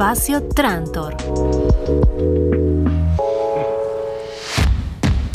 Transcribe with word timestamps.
Espacio 0.00 0.42
Trantor. 0.44 1.14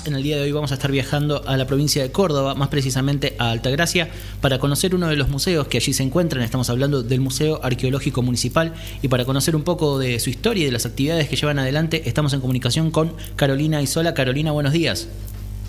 En 0.05 0.15
el 0.15 0.23
día 0.23 0.37
de 0.37 0.41
hoy 0.41 0.51
vamos 0.51 0.71
a 0.71 0.73
estar 0.73 0.91
viajando 0.91 1.43
a 1.45 1.55
la 1.55 1.67
provincia 1.67 2.01
de 2.01 2.11
Córdoba, 2.11 2.55
más 2.55 2.69
precisamente 2.69 3.35
a 3.37 3.51
Altagracia, 3.51 4.09
para 4.41 4.57
conocer 4.57 4.95
uno 4.95 5.07
de 5.07 5.17
los 5.17 5.29
museos 5.29 5.67
que 5.67 5.77
allí 5.77 5.93
se 5.93 6.01
encuentran. 6.01 6.41
Estamos 6.41 6.71
hablando 6.71 7.03
del 7.03 7.21
Museo 7.21 7.59
Arqueológico 7.61 8.23
Municipal 8.23 8.73
y 9.03 9.07
para 9.07 9.23
conocer 9.23 9.55
un 9.55 9.61
poco 9.61 9.99
de 9.99 10.19
su 10.19 10.31
historia 10.31 10.63
y 10.63 10.65
de 10.65 10.71
las 10.71 10.87
actividades 10.87 11.29
que 11.29 11.35
llevan 11.35 11.59
adelante, 11.59 12.09
estamos 12.09 12.33
en 12.33 12.41
comunicación 12.41 12.89
con 12.89 13.13
Carolina 13.35 13.83
Isola. 13.83 14.15
Carolina, 14.15 14.51
buenos 14.51 14.73
días. 14.73 15.07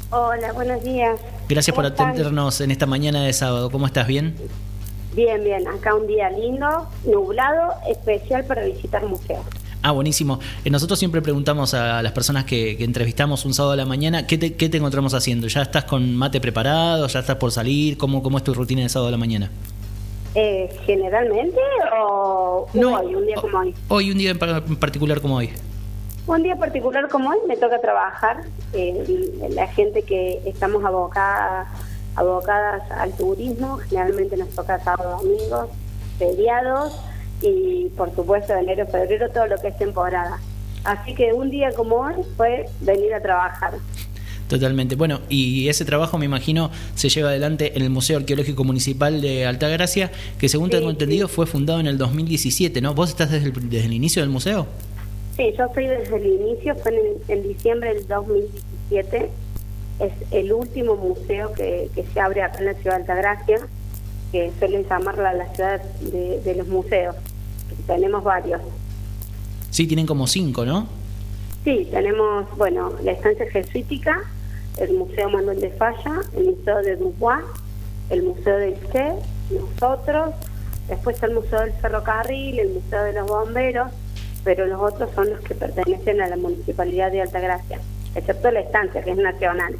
Hola, 0.09 0.55
buenos 0.55 0.83
días. 0.83 1.21
Gracias 1.51 1.77
por 1.77 1.85
atendernos 1.85 2.63
en 2.63 2.71
esta 2.71 2.87
mañana 2.87 3.25
de 3.25 3.35
sábado. 3.35 3.71
¿Cómo 3.71 3.85
estás? 3.85 4.07
¿Bien? 4.07 4.37
Bien, 5.17 5.43
bien. 5.43 5.67
Acá 5.67 5.95
un 5.95 6.07
día 6.07 6.31
lindo, 6.31 6.87
nublado, 7.05 7.73
especial 7.91 8.45
para 8.45 8.65
visitar 8.65 9.05
museos. 9.05 9.45
Ah, 9.83 9.93
buenísimo. 9.93 10.39
Eh, 10.65 10.71
Nosotros 10.71 10.99
siempre 10.99 11.23
preguntamos 11.23 11.73
a 11.75 12.03
las 12.03 12.13
personas 12.13 12.45
que, 12.45 12.77
que 12.77 12.85
entrevistamos 12.85 13.45
un 13.45 13.55
sábado 13.55 13.73
a 13.73 13.77
la 13.77 13.87
mañana, 13.87 14.27
¿qué 14.27 14.37
te, 14.37 14.55
qué 14.55 14.69
te 14.69 14.77
encontramos 14.79 15.15
haciendo? 15.15 15.47
¿Ya 15.49 15.63
estás 15.63 15.85
con 15.85 16.15
mate 16.15 16.41
preparado? 16.41 17.07
¿Ya 17.07 17.21
estás 17.21 17.37
por 17.37 17.51
salir? 17.51 17.97
¿Cómo, 17.97 18.23
cómo 18.23 18.37
es 18.39 18.45
tu 18.45 18.53
rutina 18.53 18.83
de 18.83 18.89
sábado 18.89 19.09
a 19.09 19.13
la 19.13 19.17
mañana? 19.17 19.51
Eh, 20.35 20.69
¿Generalmente 20.85 21.59
o 22.03 22.67
hoy, 22.75 23.15
un 23.15 23.27
día 23.27 23.37
como 23.41 23.59
hoy? 23.59 23.75
Hoy, 23.89 24.11
un 24.11 24.19
día 24.19 24.31
en 24.33 24.39
particular 24.77 25.21
como 25.23 25.37
hoy. 25.37 25.51
Un 26.27 26.43
día 26.43 26.57
particular 26.57 27.09
como 27.09 27.31
hoy 27.31 27.39
me 27.49 27.57
toca 27.57 27.81
trabajar. 27.81 28.43
eh, 28.75 29.33
la 29.51 29.69
gente 29.69 30.03
que 30.03 30.43
estamos 30.45 30.85
abocada, 30.85 31.69
abocadas 32.17 32.91
al 32.91 33.13
turismo, 33.13 33.79
generalmente 33.89 34.37
nos 34.37 34.49
toca 34.51 34.83
sábado, 34.83 35.19
domingos, 35.23 35.69
feriados 36.19 36.95
y 37.43 37.87
por 37.97 38.15
supuesto 38.15 38.55
enero, 38.55 38.87
febrero, 38.87 39.29
todo 39.31 39.47
lo 39.47 39.57
que 39.59 39.69
es 39.69 39.79
temporada. 39.79 40.39
Así 40.85 41.15
que 41.15 41.33
un 41.33 41.51
día 41.51 41.73
como 41.73 41.97
hoy 41.97 42.15
fue 42.37 42.67
venir 42.81 43.13
a 43.15 43.21
trabajar. 43.21 43.75
Totalmente. 44.49 44.95
Bueno, 44.95 45.21
y 45.29 45.69
ese 45.69 45.85
trabajo 45.85 46.19
me 46.19 46.25
imagino 46.25 46.71
se 46.95 47.09
lleva 47.09 47.31
adelante 47.31 47.73
en 47.77 47.83
el 47.83 47.91
Museo 47.91 48.17
Arqueológico 48.19 48.63
Municipal 48.63 49.21
de 49.21 49.45
Altagracia, 49.45 50.13
que 50.39 50.49
según 50.49 50.69
Sí, 50.69 50.77
tengo 50.77 50.87
sí. 50.87 50.93
entendido 50.93 51.27
fue 51.27 51.47
fundado 51.47 51.81
en 51.81 51.89
el 51.89 51.99
2017, 51.99 52.81
¿no? 52.81 52.95
¿Vos 52.95 53.11
estás 53.11 53.33
desde 53.33 53.47
el, 53.49 53.69
desde 53.69 53.87
el 53.87 53.93
inicio 53.93 54.23
del 54.23 54.31
museo? 54.31 54.67
Sí, 55.37 55.53
yo 55.59 55.69
fui 55.75 55.87
desde 55.87 56.17
el 56.17 56.27
inicio, 56.27 56.77
fue 56.77 56.93
en, 57.29 57.39
en 57.41 57.49
diciembre 57.49 57.93
del 57.95 58.07
2017. 58.07 59.31
Es 59.99 60.13
el 60.31 60.53
último 60.53 60.97
museo 60.97 61.53
que, 61.55 61.91
que 61.95 62.05
se 62.05 62.21
abre 62.21 62.43
acá 62.43 62.59
en 62.59 62.67
la 62.67 62.75
ciudad 62.75 62.97
de 62.97 63.03
Altagracia, 63.03 63.59
que 64.33 64.53
suelen 64.59 64.87
llamarla 64.89 65.33
la 65.33 65.53
ciudad 65.55 65.83
de, 66.01 66.41
de 66.41 66.55
los 66.55 66.69
museos. 66.69 67.17
Tenemos 67.87 68.23
varios. 68.23 68.61
Sí, 69.71 69.87
tienen 69.87 70.07
como 70.07 70.27
cinco, 70.27 70.65
¿no? 70.65 70.87
Sí, 71.65 71.89
tenemos, 71.91 72.47
bueno, 72.57 72.93
la 73.03 73.13
estancia 73.13 73.51
jesuítica, 73.51 74.23
el 74.79 74.95
Museo 74.95 75.29
Manuel 75.31 75.61
de 75.61 75.71
Falla, 75.71 76.21
el 76.37 76.45
Museo 76.45 76.83
de 76.83 76.97
Dubois, 76.97 77.45
el 78.11 78.23
Museo 78.23 78.59
del 78.59 78.75
Che, 78.93 79.15
nosotros, 79.51 80.35
después 80.89 81.21
el 81.23 81.35
Museo 81.35 81.61
del 81.61 81.73
Ferrocarril, 81.73 82.59
el 82.59 82.69
Museo 82.69 83.03
de 83.03 83.13
los 83.15 83.27
Bomberos, 83.27 83.91
pero 84.45 84.67
los 84.67 84.81
otros 84.81 85.11
son 85.15 85.31
los 85.31 85.41
que 85.41 85.55
pertenecen 85.55 86.21
a 86.21 86.29
la 86.29 86.37
Municipalidad 86.37 87.11
de 87.11 87.23
Altagracia, 87.23 87.81
excepto 88.17 88.51
la 88.51 88.61
estancia, 88.61 89.03
que 89.03 89.11
es 89.11 89.17
nacional. 89.17 89.75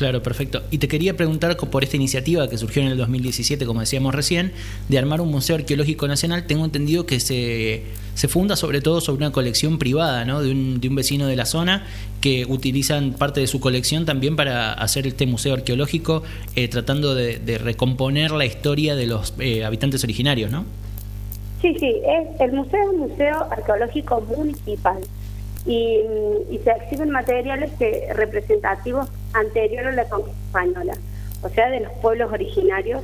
Claro, 0.00 0.22
perfecto. 0.22 0.62
Y 0.70 0.78
te 0.78 0.88
quería 0.88 1.14
preguntar 1.14 1.54
por 1.58 1.84
esta 1.84 1.96
iniciativa 1.96 2.48
que 2.48 2.56
surgió 2.56 2.80
en 2.80 2.88
el 2.88 2.96
2017, 2.96 3.66
como 3.66 3.80
decíamos 3.80 4.14
recién, 4.14 4.52
de 4.88 4.96
armar 4.96 5.20
un 5.20 5.30
Museo 5.30 5.56
Arqueológico 5.56 6.08
Nacional. 6.08 6.46
Tengo 6.46 6.64
entendido 6.64 7.04
que 7.04 7.20
se, 7.20 7.82
se 8.14 8.26
funda 8.26 8.56
sobre 8.56 8.80
todo 8.80 9.02
sobre 9.02 9.18
una 9.18 9.30
colección 9.30 9.78
privada, 9.78 10.24
¿no? 10.24 10.40
De 10.40 10.52
un, 10.52 10.80
de 10.80 10.88
un 10.88 10.94
vecino 10.94 11.26
de 11.26 11.36
la 11.36 11.44
zona 11.44 11.84
que 12.22 12.46
utilizan 12.48 13.12
parte 13.12 13.40
de 13.40 13.46
su 13.46 13.60
colección 13.60 14.06
también 14.06 14.36
para 14.36 14.72
hacer 14.72 15.06
este 15.06 15.26
museo 15.26 15.52
arqueológico, 15.52 16.22
eh, 16.56 16.68
tratando 16.68 17.14
de, 17.14 17.38
de 17.38 17.58
recomponer 17.58 18.30
la 18.30 18.46
historia 18.46 18.96
de 18.96 19.06
los 19.06 19.34
eh, 19.38 19.66
habitantes 19.66 20.02
originarios, 20.02 20.50
¿no? 20.50 20.64
Sí, 21.60 21.76
sí, 21.78 21.94
es, 22.06 22.40
el 22.40 22.52
museo 22.52 22.80
es 22.84 22.88
un 22.88 23.00
museo 23.00 23.46
arqueológico 23.50 24.22
municipal 24.22 24.96
y, 25.66 26.00
y 26.50 26.58
se 26.64 26.70
exhiben 26.70 27.10
materiales 27.10 27.72
que, 27.78 28.08
representativos 28.14 29.08
anteriores 29.32 29.92
a 29.92 29.96
la 29.96 30.08
conquista 30.08 30.40
española, 30.46 30.94
o 31.42 31.48
sea, 31.48 31.70
de 31.70 31.80
los 31.80 31.92
pueblos 31.94 32.32
originarios 32.32 33.02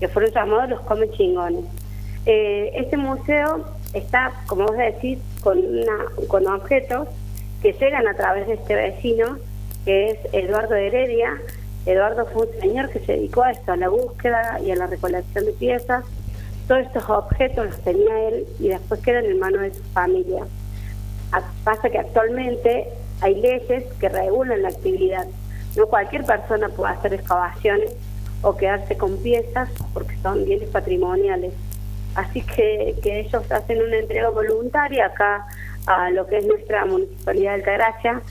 que 0.00 0.08
fueron 0.08 0.32
llamados 0.32 0.70
los 0.70 0.80
come 0.80 1.10
chingones. 1.10 1.64
Eh, 2.26 2.72
este 2.74 2.96
museo 2.96 3.64
está, 3.92 4.32
como 4.46 4.66
vos 4.66 4.76
decís, 4.76 5.18
con, 5.42 5.58
una, 5.58 6.06
con 6.28 6.46
objetos 6.48 7.08
que 7.62 7.72
llegan 7.72 8.06
a 8.08 8.14
través 8.14 8.46
de 8.48 8.54
este 8.54 8.74
vecino, 8.74 9.38
que 9.84 10.10
es 10.10 10.18
Eduardo 10.32 10.74
Heredia. 10.74 11.40
Eduardo 11.86 12.26
fue 12.26 12.46
un 12.46 12.60
señor 12.60 12.90
que 12.90 12.98
se 13.00 13.12
dedicó 13.12 13.44
a 13.44 13.52
esto, 13.52 13.72
a 13.72 13.76
la 13.76 13.88
búsqueda 13.88 14.60
y 14.60 14.72
a 14.72 14.76
la 14.76 14.86
recolección 14.88 15.44
de 15.46 15.52
piezas. 15.52 16.04
Todos 16.66 16.82
estos 16.82 17.08
objetos 17.08 17.66
los 17.66 17.80
tenía 17.82 18.28
él 18.28 18.44
y 18.58 18.68
después 18.68 19.00
quedan 19.00 19.24
en 19.26 19.38
manos 19.38 19.62
de 19.62 19.74
su 19.74 19.82
familia. 19.84 20.44
A- 21.32 21.42
Pasa 21.64 21.90
que 21.90 21.98
actualmente 21.98 22.88
hay 23.20 23.34
leyes 23.34 23.84
que 23.98 24.08
regulan 24.08 24.62
la 24.62 24.68
actividad. 24.68 25.26
No 25.76 25.86
cualquier 25.86 26.24
persona 26.24 26.68
puede 26.68 26.92
hacer 26.94 27.14
excavaciones 27.14 27.94
o 28.42 28.56
quedarse 28.56 28.96
con 28.96 29.16
piezas 29.18 29.68
porque 29.92 30.16
son 30.22 30.44
bienes 30.44 30.68
patrimoniales. 30.70 31.52
Así 32.14 32.40
que, 32.42 32.94
que 33.02 33.20
ellos 33.20 33.50
hacen 33.50 33.82
una 33.82 33.96
entrega 33.98 34.30
voluntaria 34.30 35.06
acá 35.06 35.46
a 35.86 36.10
lo 36.10 36.26
que 36.26 36.38
es 36.38 36.46
nuestra 36.46 36.84
municipalidad 36.86 37.50
de 37.52 37.56
Altagracia 37.56 38.22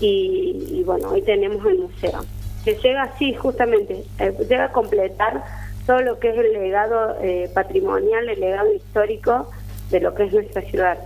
y, 0.00 0.66
y 0.70 0.82
bueno, 0.84 1.10
hoy 1.10 1.22
tenemos 1.22 1.64
el 1.66 1.78
museo. 1.78 2.24
Que 2.64 2.74
llega 2.76 3.02
así, 3.02 3.34
justamente, 3.34 4.04
eh, 4.18 4.34
llega 4.48 4.64
a 4.66 4.72
completar 4.72 5.44
todo 5.86 6.00
lo 6.00 6.18
que 6.18 6.30
es 6.30 6.38
el 6.38 6.52
legado 6.54 7.16
eh, 7.20 7.50
patrimonial, 7.52 8.26
el 8.28 8.40
legado 8.40 8.72
histórico 8.72 9.50
de 9.90 10.00
lo 10.00 10.14
que 10.14 10.24
es 10.24 10.32
nuestra 10.32 10.62
ciudad. 10.62 10.98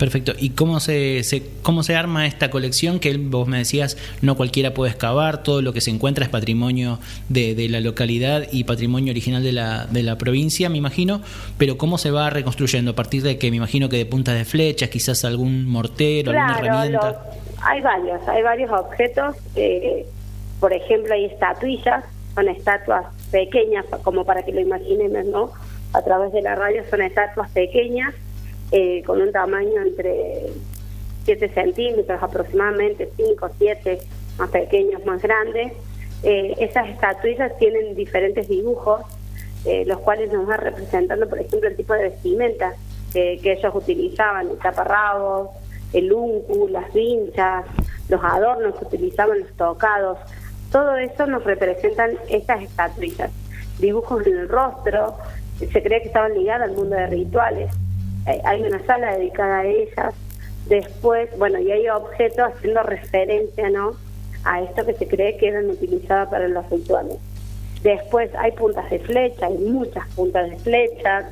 Perfecto. 0.00 0.32
¿Y 0.38 0.50
cómo 0.50 0.80
se, 0.80 1.22
se- 1.22 1.42
cómo 1.62 1.82
se 1.84 1.94
arma 1.94 2.26
esta 2.26 2.50
colección? 2.50 2.98
Que 2.98 3.16
vos 3.18 3.46
me 3.46 3.58
decías, 3.58 3.98
no 4.22 4.34
cualquiera 4.36 4.74
puede 4.74 4.90
excavar, 4.90 5.42
todo 5.44 5.60
lo 5.62 5.72
que 5.74 5.80
se 5.82 5.90
encuentra 5.90 6.24
es 6.24 6.30
patrimonio 6.30 6.98
de, 7.28 7.54
de 7.54 7.68
la 7.68 7.80
localidad 7.80 8.44
y 8.50 8.64
patrimonio 8.64 9.12
original 9.12 9.42
de 9.44 9.52
la, 9.52 9.86
de 9.86 10.02
la 10.02 10.16
provincia, 10.16 10.70
me 10.70 10.78
imagino, 10.78 11.20
pero 11.58 11.76
¿cómo 11.78 11.98
se 11.98 12.10
va 12.10 12.30
reconstruyendo? 12.30 12.92
A 12.92 12.94
partir 12.96 13.22
de 13.22 13.36
que 13.38 13.50
me 13.50 13.58
imagino 13.58 13.88
que 13.90 13.98
de 13.98 14.06
puntas 14.06 14.34
de 14.36 14.44
flechas, 14.46 14.88
quizás 14.88 15.24
algún 15.24 15.66
mortero, 15.66 16.30
alguna 16.32 16.58
herramienta. 16.58 17.06
los- 17.08 17.62
hay 17.62 17.80
varios, 17.82 18.26
hay 18.26 18.42
varios 18.42 18.70
objetos. 18.72 19.36
eh, 19.54 20.06
por 20.60 20.72
ejemplo, 20.72 21.12
hay 21.14 21.26
estatuillas, 21.26 22.04
son 22.34 22.48
estatuas 22.48 23.04
pequeñas, 23.30 23.84
como 24.02 24.24
para 24.24 24.42
que 24.44 24.52
lo 24.52 24.60
imaginemos, 24.60 25.26
¿no? 25.26 25.52
A 25.92 26.02
través 26.02 26.32
de 26.32 26.40
la 26.42 26.54
radio 26.54 26.82
son 26.90 27.02
estatuas 27.02 27.50
pequeñas, 27.50 28.14
eh, 28.72 29.02
con 29.04 29.20
un 29.20 29.32
tamaño 29.32 29.82
entre 29.82 30.52
7 31.24 31.48
centímetros 31.48 32.22
aproximadamente, 32.22 33.10
5, 33.16 33.50
7, 33.58 33.98
más 34.38 34.50
pequeños, 34.50 35.04
más 35.04 35.20
grandes. 35.20 35.72
Eh, 36.22 36.54
esas 36.58 36.88
estatuillas 36.88 37.56
tienen 37.58 37.96
diferentes 37.96 38.48
dibujos, 38.48 39.00
eh, 39.64 39.84
los 39.86 39.98
cuales 39.98 40.32
nos 40.32 40.46
van 40.46 40.60
representando, 40.60 41.28
por 41.28 41.40
ejemplo, 41.40 41.68
el 41.68 41.76
tipo 41.76 41.94
de 41.94 42.10
vestimenta 42.10 42.74
que, 43.12 43.40
ellos 43.42 43.74
utilizaban, 43.74 44.48
el 44.50 44.58
taparrabos, 44.58 45.48
el 45.92 46.12
uncu, 46.12 46.68
las 46.68 46.92
vinchas, 46.92 47.64
los 48.08 48.22
adornos 48.22 48.76
que 48.76 48.84
utilizaban, 48.84 49.40
los 49.40 49.52
tocados. 49.54 50.18
Todo 50.70 50.96
eso 50.96 51.26
nos 51.26 51.42
representan 51.42 52.12
estas 52.28 52.62
estatuillas. 52.62 53.32
Dibujos 53.80 54.24
en 54.28 54.38
el 54.38 54.48
rostro, 54.48 55.16
se 55.58 55.82
cree 55.82 56.02
que 56.02 56.06
estaban 56.06 56.34
ligadas 56.34 56.70
al 56.70 56.76
mundo 56.76 56.94
de 56.94 57.08
rituales. 57.08 57.74
Eh, 58.26 58.40
hay 58.44 58.62
una 58.62 58.84
sala 58.86 59.16
dedicada 59.16 59.60
a 59.60 59.66
ellas. 59.66 60.14
Después, 60.66 61.30
bueno, 61.38 61.58
y 61.58 61.70
hay 61.72 61.88
objetos 61.88 62.52
haciendo 62.52 62.82
referencia, 62.82 63.70
¿no? 63.70 63.92
A 64.44 64.62
esto 64.62 64.84
que 64.86 64.94
se 64.94 65.08
cree 65.08 65.36
que 65.36 65.48
eran 65.48 65.70
utilizadas 65.70 66.28
para 66.28 66.48
los 66.48 66.68
rituales. 66.70 67.16
Después 67.82 68.30
hay 68.38 68.52
puntas 68.52 68.90
de 68.90 68.98
flecha, 68.98 69.46
hay 69.46 69.56
muchas 69.58 70.06
puntas 70.14 70.50
de 70.50 70.56
flechas, 70.56 71.24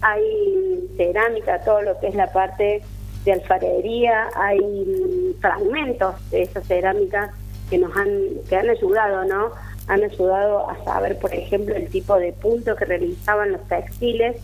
hay 0.00 0.88
cerámica, 0.96 1.60
todo 1.64 1.82
lo 1.82 1.98
que 1.98 2.08
es 2.08 2.14
la 2.14 2.32
parte 2.32 2.82
de 3.24 3.32
alfarería, 3.32 4.28
hay 4.36 5.34
fragmentos 5.40 6.14
de 6.30 6.42
esas 6.42 6.66
cerámicas 6.66 7.30
que 7.68 7.78
nos 7.78 7.94
han, 7.96 8.10
que 8.48 8.56
han 8.56 8.70
ayudado, 8.70 9.24
¿no? 9.24 9.50
Han 9.88 10.04
ayudado 10.04 10.70
a 10.70 10.82
saber, 10.84 11.18
por 11.18 11.34
ejemplo, 11.34 11.74
el 11.74 11.88
tipo 11.88 12.16
de 12.16 12.32
punto 12.32 12.76
que 12.76 12.84
realizaban 12.84 13.52
los 13.52 13.66
textiles, 13.68 14.36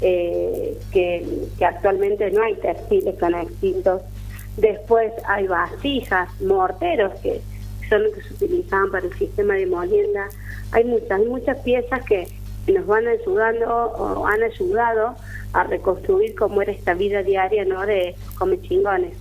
eh, 0.00 0.78
que, 0.92 1.24
actualmente 1.64 2.30
no 2.30 2.42
hay 2.42 2.54
textiles 2.56 3.14
han 3.16 3.34
extintos. 3.34 4.02
Después 4.56 5.12
hay 5.26 5.46
vasijas, 5.46 6.28
morteros, 6.40 7.18
que 7.20 7.40
son 7.88 8.04
los 8.04 8.14
que 8.14 8.22
se 8.22 8.34
utilizaban 8.34 8.90
para 8.90 9.06
el 9.06 9.14
sistema 9.14 9.54
de 9.54 9.66
molienda. 9.66 10.28
Hay 10.72 10.84
muchas, 10.84 11.10
hay 11.10 11.26
muchas 11.26 11.58
piezas 11.58 12.04
que 12.04 12.26
nos 12.72 12.86
van 12.86 13.06
ayudando 13.06 13.66
o 13.68 14.26
han 14.26 14.42
ayudado 14.42 15.14
a 15.52 15.64
reconstruir 15.64 16.34
cómo 16.34 16.62
era 16.62 16.72
esta 16.72 16.94
vida 16.94 17.22
diaria 17.22 17.64
no 17.64 17.86
de 17.86 18.14
chingones 18.62 19.16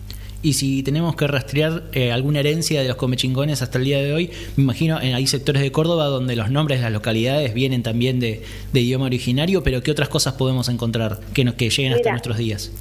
y 0.46 0.54
si 0.54 0.84
tenemos 0.84 1.16
que 1.16 1.26
rastrear 1.26 1.82
eh, 1.92 2.12
alguna 2.12 2.40
herencia 2.40 2.80
de 2.80 2.88
los 2.88 2.98
comechingones 2.98 3.64
hasta 3.64 3.80
el 3.80 3.86
día 3.86 3.98
de 3.98 4.14
hoy, 4.14 4.32
me 4.56 4.64
imagino 4.64 5.02
en, 5.02 5.16
hay 5.16 5.26
sectores 5.26 5.64
de 5.64 5.72
Córdoba 5.72 6.06
donde 6.06 6.36
los 6.36 6.52
nombres 6.52 6.78
de 6.80 6.84
las 6.84 6.94
localidades 6.94 7.56
vienen 7.56 7.82
también 7.82 8.20
de, 8.20 8.44
idioma 8.72 9.06
originario, 9.06 9.64
pero 9.64 9.82
¿qué 9.82 9.90
otras 9.90 10.08
cosas 10.08 10.36
podemos 10.36 10.70
encontrar 10.70 11.20
que, 11.34 11.44
nos, 11.44 11.56
que 11.56 11.72
lleguen 11.72 11.94
hasta 11.94 12.12
nuestros 12.12 12.38
días? 12.38 12.72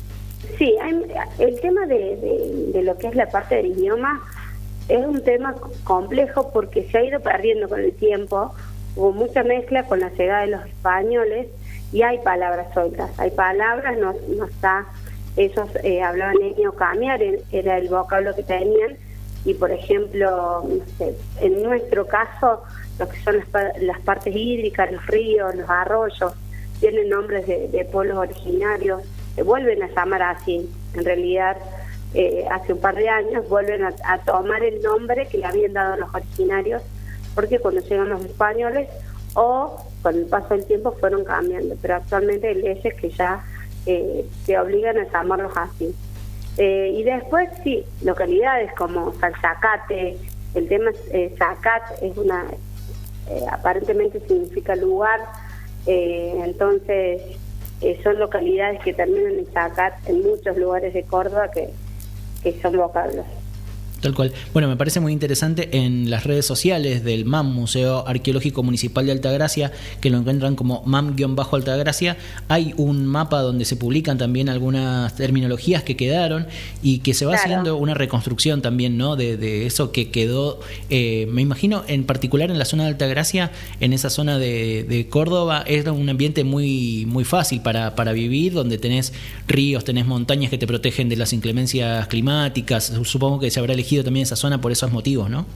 Sí, 0.59 0.75
el 1.39 1.61
tema 1.61 1.87
de, 1.87 2.71
de, 2.75 2.83
lo 2.83 2.99
que 2.99 3.07
es 3.07 3.15
la 3.15 3.31
parte 3.31 3.55
del 3.55 3.69
idioma 3.69 4.23
es 4.91 4.99
un 4.99 5.25
tema 5.25 5.55
complejo 5.85 6.51
porque 6.53 6.87
se 6.91 6.99
ha 6.99 7.05
ido 7.05 7.21
perdiendo 7.21 7.71
con 7.71 7.81
el 7.81 7.95
tiempo, 7.95 8.53
hubo 8.95 9.13
mucha 9.13 9.43
mezcla 9.43 9.85
con 9.85 10.01
la 10.01 10.11
llegada 10.11 10.43
de 10.43 10.49
los 10.49 10.67
españoles 10.67 11.47
y 11.95 12.03
hay 12.03 12.19
palabras 12.19 12.67
sueltas, 12.75 13.11
hay 13.19 13.31
palabras, 13.31 13.97
no, 13.99 14.13
no 14.37 14.45
está 14.45 14.87
ellos 15.37 15.69
eh, 15.83 16.03
hablaban 16.03 16.37
en 16.41 16.71
cambiar, 16.73 17.21
era 17.51 17.79
el 17.79 17.89
vocablo 17.89 18.35
que 18.35 18.43
tenían, 18.43 18.97
y 19.45 19.55
por 19.55 19.71
ejemplo, 19.71 20.65
en 21.41 21.63
nuestro 21.63 22.07
caso, 22.07 22.63
lo 22.99 23.09
que 23.09 23.21
son 23.23 23.37
las, 23.81 24.01
partes 24.01 24.35
hídricas, 24.35 24.91
los 24.91 25.07
ríos, 25.07 25.55
los 25.55 25.69
arroyos, 25.69 26.33
tienen 26.81 27.09
nombres 27.11 27.47
de, 27.47 27.89
pueblos 27.91 28.17
originarios, 28.17 29.03
se 29.35 29.43
vuelven 29.43 29.83
a 29.83 29.89
llamar 29.89 30.23
así, 30.23 30.71
en 30.95 31.05
realidad 31.05 31.57
eh, 32.15 32.47
hace 32.51 32.73
un 32.73 32.81
par 32.81 32.95
de 32.95 33.09
años 33.09 33.49
vuelven 33.49 33.83
a, 33.85 34.19
tomar 34.19 34.63
el 34.63 34.81
nombre 34.83 35.27
que 35.27 35.39
le 35.39 35.47
habían 35.47 35.73
dado 35.73 35.97
los 35.97 36.15
originarios, 36.15 36.83
porque 37.35 37.59
cuando 37.59 37.81
llegan 37.81 38.09
los 38.09 38.25
españoles 38.25 38.89
o 39.35 39.85
con 40.03 40.15
el 40.15 40.27
paso 40.27 40.55
del 40.55 40.65
tiempo 40.65 40.93
fueron 40.93 41.25
cambiando, 41.25 41.77
pero 41.83 41.97
actualmente 41.97 42.49
hay 42.49 42.55
leyes 42.55 42.95
que 42.95 43.11
ya 43.11 43.45
eh, 43.87 44.27
te 44.47 44.59
obligan 44.59 44.99
a 44.99 45.05
llamarlos 45.11 45.57
así. 45.57 45.95
Eh, 46.57 46.93
y 46.95 47.03
después 47.03 47.49
sí, 47.65 47.85
localidades 48.03 48.73
como 48.75 49.13
Salzacate, 49.15 50.17
el 50.55 50.69
tema 50.69 50.91
eh, 51.11 51.35
es 52.01 52.17
una, 52.17 52.45
eh, 53.29 53.45
aparentemente 53.51 54.21
significa 54.21 54.77
lugar, 54.77 55.21
entonces 55.87 57.21
son 58.03 58.19
localidades 58.19 58.81
que 58.81 58.95
terminan 58.95 59.39
en 59.39 59.47
Zacat 59.53 59.93
en 60.09 60.23
muchos 60.23 60.57
lugares 60.57 60.95
de 60.95 61.03
Córdoba 61.03 61.51
que, 61.51 61.69
que 62.43 62.59
son 62.63 62.77
vocablos. 62.79 63.27
Tal 64.05 64.15
cual. 64.15 64.35
Bueno, 64.53 64.69
me 64.69 64.77
parece 64.77 65.01
muy 65.01 65.15
interesante 65.15 65.79
en 65.79 66.11
las 66.11 66.25
redes 66.25 66.45
sociales 66.45 67.05
del 67.05 67.25
MAM, 67.25 67.51
Museo 67.55 68.07
Arqueológico 68.07 68.63
Municipal 68.63 69.07
de 69.07 69.13
Altagracia, 69.13 69.73
que 70.03 70.11
lo 70.11 70.19
encuentran 70.19 70.57
como 70.57 70.83
MAM-Altagracia. 70.85 72.19
Hay 72.49 72.75
un 72.77 73.07
mapa 73.07 73.41
donde 73.41 73.65
se 73.65 73.77
publican 73.77 74.19
también 74.19 74.51
algunas 74.51 75.17
terminologías 75.17 75.85
que 75.85 75.97
quedaron 75.97 76.47
y 76.83 76.99
que 76.99 77.15
se 77.15 77.25
va 77.25 77.37
haciendo 77.37 77.79
una 77.79 77.95
reconstrucción 77.95 78.61
también, 78.61 78.99
¿no? 78.99 79.17
De, 79.17 79.65
eso 79.65 79.91
que 79.91 80.11
quedó, 80.11 80.61
eh, 80.91 81.27
me 81.31 81.41
imagino, 81.41 81.83
en 81.89 82.05
particular 82.05 82.51
en 82.51 82.59
la 82.59 82.67
zona 82.67 82.83
de 82.83 82.91
Altagracia, 82.91 83.53
en 83.81 83.95
esa 83.95 84.11
zona 84.11 84.37
de, 84.39 85.07
Córdoba, 85.09 85.65
era 85.67 85.93
un 85.93 86.11
ambiente 86.11 86.45
muy, 86.45 87.07
muy 87.07 87.25
fácil 87.25 87.63
para, 87.63 87.95
para 87.95 88.13
vivir, 88.13 88.53
donde 88.53 88.77
tenés 88.77 89.15
ríos, 89.49 89.83
tenés 89.83 90.05
montañas 90.05 90.51
que 90.51 90.59
te 90.59 90.67
protegen 90.67 91.09
de 91.09 91.17
las 91.17 91.33
inclemencias 91.33 92.07
climáticas. 92.09 92.93
Supongo 93.05 93.41
que 93.41 93.51
se 93.51 93.61
habrá 93.61 93.73
elegido 93.73 93.94
también 94.03 94.25
esa 94.25 94.37
zona 94.37 94.61
por 94.61 94.73
esos 94.73 94.91
motivos, 94.91 95.31
¿no? 95.31 95.47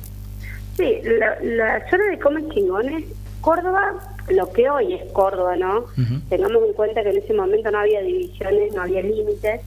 Sí, 0.76 1.00
la, 1.02 1.90
zona 1.90 2.04
de 2.10 2.18
Comes 2.20 2.48
Chingones, 2.50 3.04
Córdoba, 3.40 3.94
lo 4.28 4.52
que 4.52 4.70
hoy 4.70 4.94
es 4.94 5.10
Córdoba, 5.12 5.56
¿no? 5.56 5.86
Tengamos 6.28 6.62
en 6.64 6.72
cuenta 6.74 7.02
que 7.02 7.10
en 7.10 7.16
ese 7.18 7.34
momento 7.34 7.70
no 7.70 7.78
había 7.78 8.00
divisiones, 8.00 8.72
no 8.74 8.82
había 8.82 9.02
límites, 9.02 9.62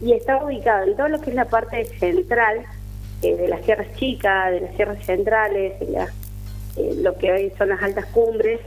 y 0.00 0.12
estaba 0.12 0.46
ubicado 0.46 0.84
en 0.84 0.96
todo 0.96 1.08
lo 1.08 1.20
que 1.20 1.30
es 1.30 1.36
la 1.36 1.44
parte 1.44 1.84
central 1.98 2.62
eh, 3.22 3.36
de 3.36 3.48
las 3.48 3.64
sierras 3.64 3.88
chicas, 3.96 4.50
de 4.50 4.60
las 4.62 4.74
sierras 4.76 5.04
centrales, 5.04 5.74
eh, 5.80 6.94
lo 7.02 7.16
que 7.18 7.32
hoy 7.32 7.52
son 7.58 7.68
las 7.68 7.82
altas 7.82 8.06
cumbres, 8.06 8.60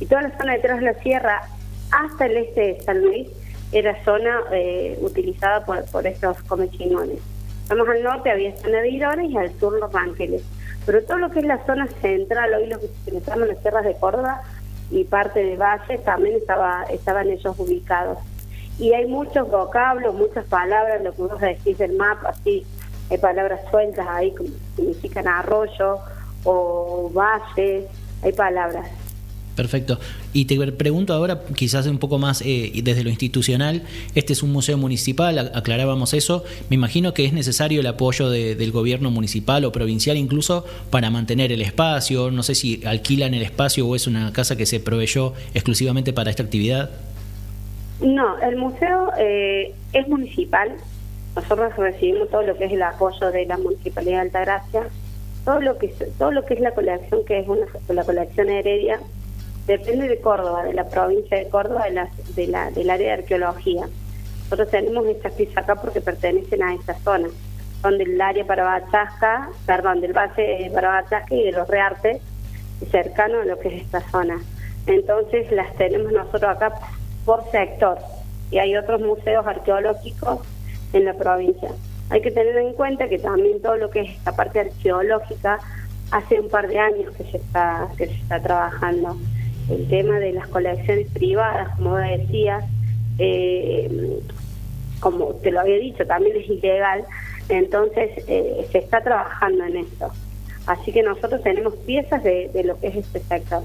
y 0.00 0.06
toda 0.06 0.22
la 0.22 0.38
zona 0.38 0.54
detrás 0.54 0.80
de 0.80 0.86
la 0.86 0.94
sierra 0.94 1.42
hasta 1.90 2.26
el 2.26 2.38
este 2.38 2.60
de 2.60 2.80
San 2.80 3.02
Luis 3.02 3.28
era 3.70 4.02
zona 4.04 4.40
eh, 4.52 4.98
utilizada 5.00 5.64
por, 5.64 5.84
por 5.90 6.06
estos 6.06 6.42
comechingones. 6.42 7.18
Estamos 7.62 7.88
al 7.88 8.02
norte, 8.02 8.30
había 8.30 8.56
zona 8.56 8.80
de 8.80 8.90
Irones 8.90 9.30
y 9.30 9.36
al 9.36 9.58
sur 9.58 9.78
Los 9.78 9.94
Ángeles. 9.94 10.42
Pero 10.84 11.02
todo 11.04 11.18
lo 11.18 11.30
que 11.30 11.40
es 11.40 11.44
la 11.44 11.64
zona 11.64 11.86
central, 12.00 12.54
hoy 12.54 12.66
lo 12.66 12.80
que 12.80 12.88
se 13.04 13.20
llaman 13.20 13.48
las 13.48 13.60
tierras 13.60 13.84
de 13.84 13.94
Córdoba 13.94 14.42
y 14.90 15.04
parte 15.04 15.42
de 15.44 15.56
Valle, 15.56 15.98
también 15.98 16.36
estaba, 16.36 16.84
estaban 16.90 17.28
ellos 17.28 17.54
ubicados. 17.58 18.18
Y 18.78 18.92
hay 18.92 19.06
muchos 19.06 19.48
vocablos, 19.50 20.14
muchas 20.14 20.44
palabras, 20.46 21.02
lo 21.02 21.14
que 21.14 21.22
vos 21.22 21.40
decís 21.40 21.78
del 21.78 21.92
mapa, 21.92 22.30
así, 22.30 22.66
hay 23.10 23.18
palabras 23.18 23.60
sueltas 23.70 24.06
ahí 24.08 24.34
que 24.34 24.44
significan 24.76 25.28
arroyo 25.28 25.98
o 26.44 27.10
valle, 27.14 27.86
hay 28.22 28.32
palabras. 28.32 28.88
Perfecto. 29.56 29.98
Y 30.32 30.46
te 30.46 30.56
pregunto 30.72 31.12
ahora, 31.12 31.42
quizás 31.54 31.86
un 31.86 31.98
poco 31.98 32.18
más 32.18 32.42
eh, 32.42 32.72
desde 32.82 33.04
lo 33.04 33.10
institucional, 33.10 33.82
este 34.14 34.32
es 34.32 34.42
un 34.42 34.50
museo 34.50 34.78
municipal, 34.78 35.38
aclarábamos 35.54 36.14
eso, 36.14 36.44
me 36.70 36.76
imagino 36.76 37.12
que 37.12 37.26
es 37.26 37.32
necesario 37.32 37.80
el 37.80 37.86
apoyo 37.86 38.30
del 38.30 38.72
gobierno 38.72 39.10
municipal 39.10 39.64
o 39.64 39.72
provincial 39.72 40.16
incluso 40.16 40.64
para 40.90 41.10
mantener 41.10 41.52
el 41.52 41.60
espacio, 41.60 42.30
no 42.30 42.42
sé 42.42 42.54
si 42.54 42.82
alquilan 42.86 43.34
el 43.34 43.42
espacio 43.42 43.86
o 43.86 43.94
es 43.94 44.06
una 44.06 44.32
casa 44.32 44.56
que 44.56 44.64
se 44.64 44.80
proveyó 44.80 45.34
exclusivamente 45.54 46.12
para 46.12 46.30
esta 46.30 46.42
actividad. 46.42 46.90
No, 48.00 48.38
el 48.40 48.56
museo 48.56 49.10
eh, 49.18 49.74
es 49.92 50.08
municipal, 50.08 50.72
nosotros 51.36 51.76
recibimos 51.76 52.30
todo 52.30 52.42
lo 52.42 52.56
que 52.56 52.64
es 52.64 52.72
el 52.72 52.82
apoyo 52.82 53.30
de 53.30 53.46
la 53.46 53.58
Municipalidad 53.58 54.16
de 54.16 54.20
Altagracia, 54.22 54.82
todo 55.44 55.60
lo 55.60 55.78
que 55.78 55.88
todo 56.18 56.30
lo 56.30 56.44
que 56.44 56.54
es 56.54 56.60
la 56.60 56.72
colección 56.72 57.24
que 57.24 57.40
es 57.40 57.48
una 57.48 57.66
la 57.88 58.04
colección 58.04 58.48
heredia 58.48 59.00
depende 59.66 60.08
de 60.08 60.20
Córdoba, 60.20 60.64
de 60.64 60.74
la 60.74 60.84
provincia 60.84 61.38
de 61.38 61.48
Córdoba, 61.48 61.84
de 61.84 61.92
la, 61.92 62.08
de 62.34 62.46
la, 62.46 62.70
del 62.70 62.90
área 62.90 63.08
de 63.08 63.22
arqueología. 63.22 63.88
Nosotros 64.44 64.70
tenemos 64.70 65.06
estas 65.06 65.32
piezas 65.32 65.58
acá 65.58 65.76
porque 65.76 66.00
pertenecen 66.00 66.62
a 66.62 66.74
esta 66.74 66.94
zona. 67.00 67.28
Son 67.80 67.98
del 67.98 68.20
área 68.20 68.44
para 68.44 68.64
Bachasca, 68.64 69.48
perdón, 69.66 70.00
del 70.00 70.12
base 70.12 70.70
para 70.74 71.02
Bachasca 71.02 71.34
y 71.34 71.44
de 71.44 71.52
los 71.52 71.68
Reartes, 71.68 72.20
cercano 72.90 73.40
a 73.40 73.44
lo 73.44 73.58
que 73.58 73.68
es 73.68 73.82
esta 73.82 74.00
zona. 74.10 74.40
Entonces 74.86 75.50
las 75.52 75.74
tenemos 75.76 76.12
nosotros 76.12 76.44
acá 76.56 76.74
por 77.24 77.48
sector 77.50 77.98
y 78.50 78.58
hay 78.58 78.76
otros 78.76 79.00
museos 79.00 79.46
arqueológicos 79.46 80.40
en 80.92 81.04
la 81.04 81.14
provincia. 81.14 81.70
Hay 82.10 82.20
que 82.20 82.30
tener 82.30 82.56
en 82.58 82.74
cuenta 82.74 83.08
que 83.08 83.18
también 83.18 83.62
todo 83.62 83.76
lo 83.76 83.90
que 83.90 84.00
es 84.00 84.10
esta 84.10 84.32
parte 84.32 84.60
arqueológica 84.60 85.58
hace 86.10 86.40
un 86.40 86.50
par 86.50 86.68
de 86.68 86.78
años 86.78 87.16
que 87.16 87.24
se 87.24 87.38
está 87.38 87.88
que 87.96 88.06
se 88.06 88.14
está 88.14 88.40
trabajando 88.40 89.16
el 89.72 89.88
tema 89.88 90.18
de 90.18 90.32
las 90.32 90.48
colecciones 90.48 91.08
privadas, 91.12 91.74
como 91.76 91.96
decías, 91.96 92.64
eh, 93.18 94.20
como 95.00 95.34
te 95.34 95.50
lo 95.50 95.60
había 95.60 95.78
dicho, 95.78 96.06
también 96.06 96.36
es 96.36 96.48
ilegal, 96.48 97.04
entonces 97.48 98.10
eh, 98.28 98.66
se 98.70 98.78
está 98.78 99.02
trabajando 99.02 99.64
en 99.64 99.78
esto. 99.78 100.10
Así 100.66 100.92
que 100.92 101.02
nosotros 101.02 101.42
tenemos 101.42 101.74
piezas 101.74 102.22
de, 102.22 102.50
lo 102.64 102.78
que 102.78 102.88
es 102.88 102.96
este 102.96 103.20
sector. 103.20 103.64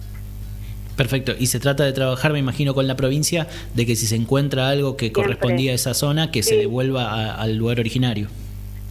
Perfecto, 0.96 1.34
y 1.38 1.46
se 1.46 1.60
trata 1.60 1.84
de 1.84 1.94
trabajar, 1.94 2.34
me 2.34 2.40
imagino, 2.40 2.74
con 2.74 2.88
la 2.88 2.96
provincia, 2.96 3.48
de 3.76 3.86
que 3.86 3.96
si 3.96 4.08
se 4.08 4.16
encuentra 4.16 4.70
algo 4.70 4.98
que 4.98 5.12
correspondía 5.12 5.74
a 5.74 5.76
esa 5.76 5.94
zona, 5.94 6.32
que 6.32 6.42
se 6.42 6.56
devuelva 6.56 7.36
al 7.36 7.56
lugar 7.56 7.80
originario. 7.80 8.30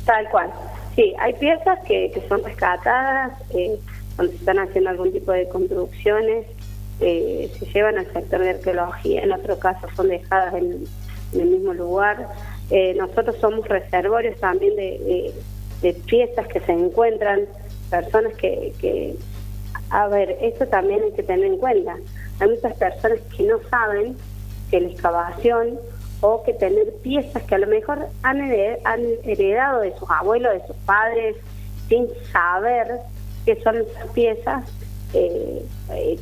Tal 0.04 0.28
cual, 0.28 0.50
sí, 0.94 1.12
hay 1.18 1.32
piezas 1.32 1.80
que, 1.80 2.12
que 2.14 2.22
son 2.28 2.44
rescatadas, 2.44 3.32
eh, 3.50 3.76
cuando 4.14 4.32
se 4.32 4.38
están 4.38 4.60
haciendo 4.60 4.90
algún 4.90 5.12
tipo 5.12 5.32
de 5.32 5.48
construcciones, 5.48 6.46
eh, 7.00 7.50
se 7.58 7.66
llevan 7.66 7.98
al 7.98 8.12
sector 8.12 8.40
de 8.40 8.50
arqueología, 8.50 9.22
en 9.22 9.32
otro 9.32 9.58
caso 9.58 9.86
son 9.94 10.08
dejadas 10.08 10.54
en, 10.54 10.84
el 11.32 11.46
mismo 11.46 11.74
lugar. 11.74 12.28
Eh, 12.70 12.94
nosotros 12.94 13.36
somos 13.40 13.66
reservorios 13.68 14.38
también 14.40 14.74
de, 14.76 15.34
piezas 16.06 16.46
que 16.48 16.60
se 16.60 16.72
encuentran, 16.72 17.42
personas 17.90 18.34
que, 18.34 18.72
que, 18.80 19.16
a 19.90 20.08
ver, 20.08 20.36
esto 20.40 20.66
también 20.66 21.02
hay 21.04 21.12
que 21.12 21.22
tener 21.22 21.44
en 21.44 21.58
cuenta. 21.58 21.96
Hay 22.40 22.48
muchas 22.48 22.74
personas 22.74 23.18
que 23.36 23.44
no 23.44 23.58
saben 23.70 24.16
que 24.70 24.80
la 24.80 24.88
excavación 24.88 25.78
o 26.20 26.42
que 26.42 26.54
tener 26.54 26.92
piezas 27.02 27.42
que 27.42 27.54
a 27.54 27.58
lo 27.58 27.66
mejor 27.66 28.08
han 28.22 28.40
heredado 28.40 29.80
de 29.80 29.96
sus 29.98 30.10
abuelos, 30.10 30.54
de 30.54 30.66
sus 30.66 30.76
padres, 30.84 31.36
sin 31.88 32.08
saber 32.32 33.00
qué 33.44 33.60
son 33.62 33.76
esas 33.76 34.06
piezas, 34.12 34.64
eh, 35.12 35.64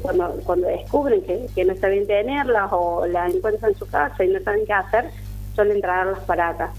cuando, 0.03 0.31
cuando 0.45 0.67
descubren 0.69 1.23
que, 1.23 1.65
no 1.65 1.73
está 1.73 1.89
bien 1.89 2.07
tenerlas 2.07 2.69
o 2.73 3.07
la 3.07 3.27
encuentran 3.27 3.73
en 3.73 3.79
su 3.79 3.87
casa 3.87 4.25
y 4.25 4.29
no 4.29 4.41
saben 4.41 4.67
qué 4.67 4.73
hacer, 4.73 5.11
suelen 5.55 5.81
traerlas 5.81 6.21
para 6.21 6.51
acá. 6.51 6.73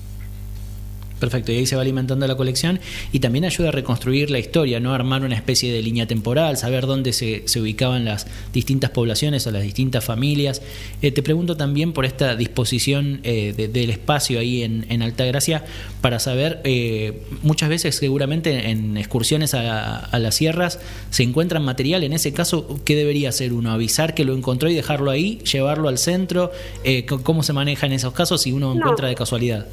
Perfecto, 1.20 1.54
y 1.54 1.58
ahí 1.58 1.66
se 1.66 1.78
va 1.78 1.82
alimentando 1.82 2.28
la 2.28 2.36
colección 2.36 2.80
y 3.14 3.20
también 3.20 3.46
ayuda 3.46 3.70
a 3.70 3.72
reconstruir 3.72 4.30
la 4.30 4.40
historia, 4.40 4.82
¿no? 4.82 4.94
Armar 4.94 5.24
una 5.24 5.36
especie 5.36 5.72
de 5.72 5.82
línea 5.82 6.08
temporal, 6.08 6.58
saber 6.58 6.86
dónde 6.88 7.14
se, 7.14 7.44
se 7.46 7.62
ubicaban 7.62 8.04
las 8.04 8.28
distintas 8.52 8.90
poblaciones 8.90 9.48
o 9.48 9.52
las 9.52 9.64
distintas 9.64 10.04
familias. 10.04 10.62
Eh, 11.02 11.12
te 11.12 11.24
pregunto 11.24 11.56
también 11.56 11.94
por 11.94 12.04
esta 12.04 12.36
disposición 12.36 13.22
eh, 13.24 13.70
del 13.72 13.90
espacio 13.92 14.40
ahí 14.40 14.64
en, 14.64 14.86
en 14.90 15.02
Altagracia 15.02 15.64
para 16.02 16.20
saber, 16.20 16.60
eh, 16.66 17.22
muchas 17.44 17.70
veces 17.70 17.96
seguramente 17.96 18.70
en 18.70 18.98
excursiones 18.98 19.54
a, 19.54 20.00
a, 20.00 20.20
las 20.20 20.36
sierras 20.36 20.80
se 21.12 21.24
encuentran 21.24 21.64
material, 21.64 22.04
en 22.04 22.12
ese 22.12 22.34
caso, 22.34 22.82
¿qué 22.84 22.96
debería 22.96 23.30
hacer 23.30 23.54
uno? 23.54 23.72
¿Avisar 23.72 24.16
que 24.16 24.26
lo 24.26 24.36
encontró 24.36 24.70
y 24.70 24.76
dejarlo 24.76 25.12
ahí? 25.12 25.40
¿Llevarlo 25.50 25.88
al 25.88 25.98
centro? 25.98 26.52
¿Cómo 27.24 27.42
se 27.42 27.54
maneja 27.54 27.86
en 27.86 27.94
esos 27.94 28.14
casos 28.14 28.42
si 28.42 28.52
uno 28.52 28.74
encuentra 28.74 29.08
de 29.08 29.16
casualidad? 29.16 29.66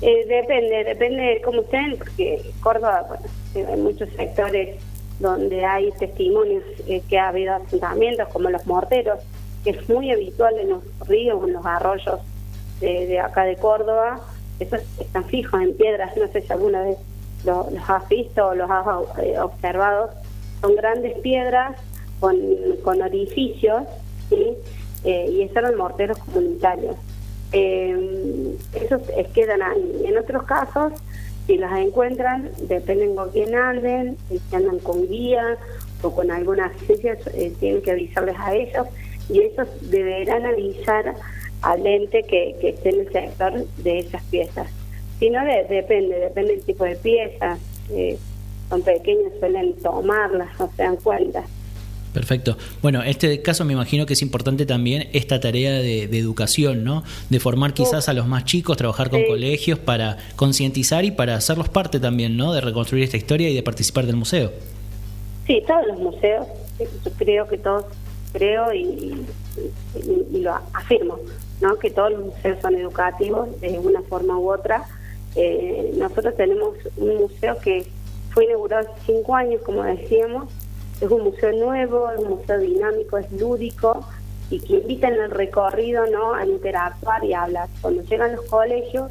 Eh, 0.00 0.26
depende, 0.28 0.84
depende 0.84 1.22
de 1.22 1.40
cómo 1.42 1.62
estén, 1.62 1.98
porque 1.98 2.52
Córdoba, 2.60 3.06
bueno, 3.08 3.68
hay 3.68 3.80
muchos 3.80 4.08
sectores 4.10 4.76
donde 5.18 5.64
hay 5.64 5.90
testimonios 5.92 6.62
eh, 6.86 7.02
que 7.08 7.18
ha 7.18 7.28
habido 7.28 7.54
asentamientos, 7.54 8.28
como 8.28 8.48
los 8.48 8.64
morteros, 8.66 9.18
que 9.64 9.70
es 9.70 9.88
muy 9.88 10.12
habitual 10.12 10.56
en 10.58 10.70
los 10.70 10.82
ríos, 11.08 11.42
en 11.44 11.54
los 11.54 11.66
arroyos 11.66 12.20
de, 12.80 13.18
acá 13.18 13.42
de 13.42 13.56
Córdoba. 13.56 14.20
Esos 14.60 14.80
están 15.00 15.24
fijos 15.24 15.60
en 15.60 15.76
piedras, 15.76 16.16
no 16.16 16.28
sé 16.28 16.42
si 16.42 16.52
alguna 16.52 16.82
vez 16.82 16.98
los 17.44 17.66
has 17.88 18.08
visto 18.08 18.48
o 18.48 18.54
los 18.54 18.70
has 18.70 18.86
eh, 19.18 19.38
observado. 19.40 20.10
Son 20.60 20.76
grandes 20.76 21.18
piedras 21.18 21.76
con, 22.20 22.36
con 22.84 23.02
orificios, 23.02 23.82
¿sí? 24.28 24.54
y 25.04 25.42
esos 25.42 25.56
eran 25.56 25.76
morteros 25.76 26.18
comunitarios 26.18 26.96
eh, 27.52 28.56
esos 28.74 29.02
quedan 29.34 29.62
ahí. 29.62 30.02
En 30.04 30.18
otros 30.18 30.44
casos, 30.44 30.92
si 31.46 31.56
las 31.56 31.78
encuentran, 31.78 32.50
dependen 32.62 33.14
con 33.16 33.30
quién 33.30 33.54
anden, 33.54 34.16
si 34.28 34.54
andan 34.54 34.78
con 34.80 35.08
guía 35.08 35.56
o 36.02 36.14
con 36.14 36.30
alguna 36.30 36.66
asistencia, 36.66 37.16
eh, 37.32 37.52
tienen 37.58 37.82
que 37.82 37.92
avisarles 37.92 38.36
a 38.38 38.54
ellos 38.54 38.86
y 39.30 39.40
ellos 39.40 39.68
deberán 39.80 40.46
avisar 40.46 41.14
al 41.62 41.86
ente 41.86 42.22
que, 42.24 42.54
esté 42.62 42.90
en 42.90 43.00
el 43.00 43.12
sector 43.12 43.66
de 43.78 43.98
esas 44.00 44.22
piezas. 44.24 44.68
Si 45.18 45.30
no, 45.30 45.44
depende, 45.44 46.18
depende 46.18 46.52
del 46.52 46.64
tipo 46.64 46.84
de 46.84 46.96
piezas. 46.96 47.58
Eh, 47.90 48.18
son 48.68 48.82
pequeños, 48.82 49.32
suelen 49.40 49.74
tomarlas, 49.82 50.48
no 50.60 50.70
se 50.76 50.82
dan 50.82 50.96
cuenta. 50.96 51.42
Perfecto. 52.12 52.56
Bueno, 52.82 53.02
este 53.02 53.42
caso 53.42 53.64
me 53.64 53.74
imagino 53.74 54.06
que 54.06 54.14
es 54.14 54.22
importante 54.22 54.66
también 54.66 55.08
esta 55.12 55.40
tarea 55.40 55.72
de, 55.72 56.04
educación, 56.18 56.84
¿no? 56.84 57.04
De 57.28 57.38
formar 57.38 57.74
quizás 57.74 58.08
a 58.08 58.14
los 58.14 58.26
más 58.26 58.44
chicos, 58.44 58.76
trabajar 58.76 59.10
con 59.10 59.24
colegios 59.24 59.78
para 59.78 60.16
concientizar 60.36 61.04
y 61.04 61.10
para 61.10 61.34
hacerlos 61.34 61.68
parte 61.68 62.00
también, 62.00 62.36
¿no? 62.36 62.52
De 62.52 62.60
reconstruir 62.60 63.04
esta 63.04 63.16
historia 63.16 63.48
y 63.50 63.54
de 63.54 63.62
participar 63.62 64.06
del 64.06 64.16
museo. 64.16 64.52
Sí, 65.46 65.62
todos 65.66 65.86
los 65.86 65.98
museos, 65.98 66.46
yo 66.78 67.12
creo 67.18 67.48
que 67.48 67.58
todos, 67.58 67.84
creo 68.32 68.72
y, 68.72 69.24
lo 70.32 70.54
afirmo, 70.74 71.18
¿no? 71.60 71.78
Que 71.78 71.90
todos 71.90 72.12
los 72.12 72.24
museos 72.26 72.58
son 72.60 72.74
educativos 72.74 73.60
de 73.60 73.78
una 73.78 74.02
forma 74.02 74.38
u 74.38 74.50
otra. 74.52 74.84
Eh, 75.36 75.92
nosotros 75.96 76.34
tenemos 76.36 76.74
un 76.96 77.16
museo 77.16 77.58
que 77.58 77.86
fue 78.30 78.44
inaugurado 78.44 78.88
hace 78.88 79.12
cinco 79.12 79.34
años, 79.34 79.60
como 79.62 79.82
decíamos, 79.82 80.52
es 81.00 81.10
un 81.10 81.24
museo 81.24 81.52
nuevo, 81.52 82.10
es 82.10 82.18
un 82.18 82.30
museo 82.30 82.58
dinámico, 82.58 83.18
es 83.18 83.30
lúdico 83.32 84.04
y 84.50 84.60
que 84.60 84.74
invita 84.74 85.08
en 85.08 85.14
el 85.14 85.30
recorrido 85.30 86.06
¿no? 86.06 86.34
a 86.34 86.44
interactuar 86.44 87.24
y 87.24 87.34
hablar. 87.34 87.68
Cuando 87.80 88.02
llegan 88.02 88.36
los 88.36 88.44
colegios 88.46 89.10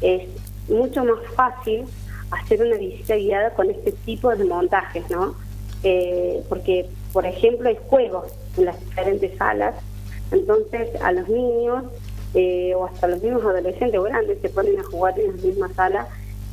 es 0.00 0.28
mucho 0.68 1.04
más 1.04 1.18
fácil 1.34 1.84
hacer 2.30 2.62
una 2.62 2.76
visita 2.76 3.14
guiada 3.16 3.50
con 3.50 3.70
este 3.70 3.92
tipo 3.92 4.34
de 4.34 4.44
montajes, 4.44 5.08
¿no? 5.10 5.34
Eh, 5.82 6.42
porque, 6.48 6.88
por 7.12 7.24
ejemplo, 7.24 7.68
hay 7.68 7.78
juegos 7.88 8.32
en 8.56 8.64
las 8.64 8.80
diferentes 8.80 9.36
salas, 9.38 9.74
entonces 10.32 11.00
a 11.00 11.12
los 11.12 11.28
niños 11.28 11.84
eh, 12.34 12.74
o 12.74 12.86
hasta 12.86 13.06
los 13.06 13.22
mismos 13.22 13.44
adolescentes 13.44 14.02
grandes 14.02 14.38
se 14.40 14.48
ponen 14.48 14.78
a 14.80 14.82
jugar 14.82 15.18
en 15.18 15.32
las 15.32 15.42
mismas 15.42 15.72
salas. 15.74 16.08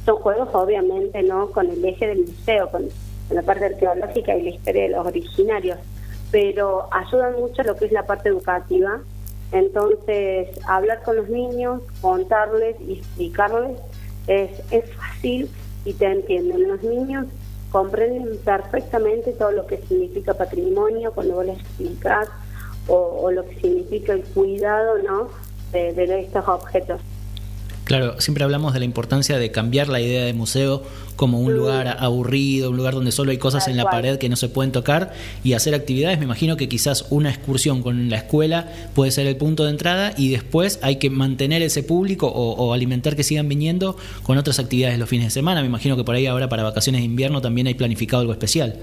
Son 0.05 0.17
juegos, 0.17 0.49
obviamente, 0.53 1.23
no 1.23 1.49
con 1.49 1.69
el 1.69 1.83
eje 1.83 2.07
del 2.07 2.19
museo, 2.19 2.69
con 2.69 2.89
en 3.29 3.35
la 3.35 3.41
parte 3.41 3.65
arqueológica 3.65 4.35
y 4.35 4.43
la 4.43 4.49
historia 4.49 4.83
de 4.83 4.89
los 4.89 5.05
originarios, 5.05 5.77
pero 6.31 6.87
ayudan 6.91 7.33
mucho 7.39 7.63
lo 7.63 7.75
que 7.75 7.85
es 7.85 7.91
la 7.91 8.05
parte 8.05 8.29
educativa. 8.29 8.99
Entonces, 9.51 10.49
hablar 10.67 11.03
con 11.03 11.15
los 11.15 11.29
niños, 11.29 11.81
contarles 12.01 12.75
y 12.81 12.93
explicarles 12.93 13.77
es, 14.27 14.51
es 14.71 14.91
fácil 14.93 15.49
y 15.85 15.93
te 15.93 16.05
entienden. 16.05 16.67
Los 16.67 16.81
niños 16.83 17.27
comprenden 17.71 18.37
perfectamente 18.43 19.33
todo 19.33 19.51
lo 19.51 19.67
que 19.67 19.77
significa 19.77 20.33
patrimonio 20.33 21.11
cuando 21.13 21.35
vos 21.35 21.45
les 21.45 21.59
explicas 21.59 22.29
o, 22.87 23.31
lo 23.31 23.45
que 23.45 23.55
significa 23.55 24.13
el 24.13 24.23
cuidado 24.23 24.97
¿no? 25.03 25.29
de 25.71 26.19
estos 26.19 26.47
objetos. 26.47 26.99
Claro, 27.83 28.21
siempre 28.21 28.45
hablamos 28.45 28.73
de 28.73 28.79
la 28.79 28.85
importancia 28.85 29.37
de 29.37 29.51
cambiar 29.51 29.89
la 29.89 29.99
idea 29.99 30.23
de 30.23 30.33
museo 30.33 30.83
como 31.17 31.41
un 31.41 31.53
lugar 31.53 31.97
aburrido, 31.99 32.69
un 32.69 32.77
lugar 32.77 32.93
donde 32.93 33.11
solo 33.11 33.31
hay 33.31 33.37
cosas 33.37 33.67
en 33.67 33.75
la 33.75 33.83
pared 33.83 34.17
que 34.17 34.29
no 34.29 34.37
se 34.37 34.47
pueden 34.47 34.71
tocar 34.71 35.11
y 35.43 35.53
hacer 35.53 35.75
actividades. 35.75 36.17
Me 36.17 36.23
imagino 36.23 36.55
que 36.55 36.69
quizás 36.69 37.07
una 37.09 37.29
excursión 37.29 37.83
con 37.83 38.09
la 38.09 38.17
escuela 38.17 38.71
puede 38.95 39.11
ser 39.11 39.27
el 39.27 39.35
punto 39.35 39.65
de 39.65 39.71
entrada 39.71 40.13
y 40.17 40.29
después 40.29 40.79
hay 40.81 40.95
que 40.95 41.09
mantener 41.09 41.61
ese 41.61 41.83
público 41.83 42.27
o, 42.27 42.73
alimentar 42.73 43.15
que 43.15 43.23
sigan 43.23 43.49
viniendo 43.49 43.97
con 44.23 44.37
otras 44.37 44.59
actividades 44.59 44.97
los 44.97 45.09
fines 45.09 45.27
de 45.27 45.31
semana. 45.31 45.61
Me 45.61 45.67
imagino 45.67 45.97
que 45.97 46.05
por 46.05 46.15
ahí 46.15 46.25
ahora 46.25 46.47
para 46.47 46.63
vacaciones 46.63 47.01
de 47.01 47.05
invierno 47.05 47.41
también 47.41 47.67
hay 47.67 47.73
planificado 47.73 48.21
algo 48.21 48.31
especial. 48.31 48.75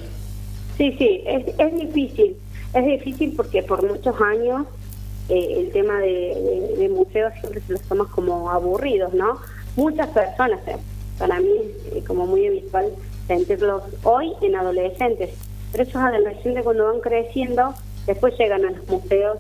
Sí, 0.76 0.95
sí, 0.99 1.23
es, 1.26 1.47
es 1.59 1.75
difícil. 1.75 2.37
Es 2.75 2.87
difícil 2.87 3.33
porque 3.35 3.62
por 3.62 3.83
muchos 3.83 4.14
años 4.21 4.66
eh, 5.30 5.60
el 5.60 5.70
tema 5.70 6.00
de, 6.00 6.90
museos 6.92 7.32
siempre 7.40 7.60
se 7.60 7.75
los 7.75 7.82
toma 7.82 8.08
como 8.10 8.50
aburridos, 8.50 9.14
¿no? 9.14 9.38
Muchas 9.76 10.08
personas, 10.08 10.58
eh, 10.66 10.76
para 11.18 11.38
mí 11.38 11.50
es 11.87 11.96
eh, 11.96 12.04
como 12.04 12.26
muy 12.26 12.49
habitual 12.49 12.87
sentirlos 13.28 13.84
hoy 14.02 14.32
en 14.42 14.56
adolescentes, 14.56 15.30
pero 15.70 15.84
esos 15.84 16.02
adolescentes 16.02 16.64
cuando 16.64 16.87
van 16.87 17.00
creciendo, 17.00 17.75
después 18.08 18.37
llegan 18.38 18.64
a 18.64 18.70
los 18.72 18.88
museos 18.88 19.38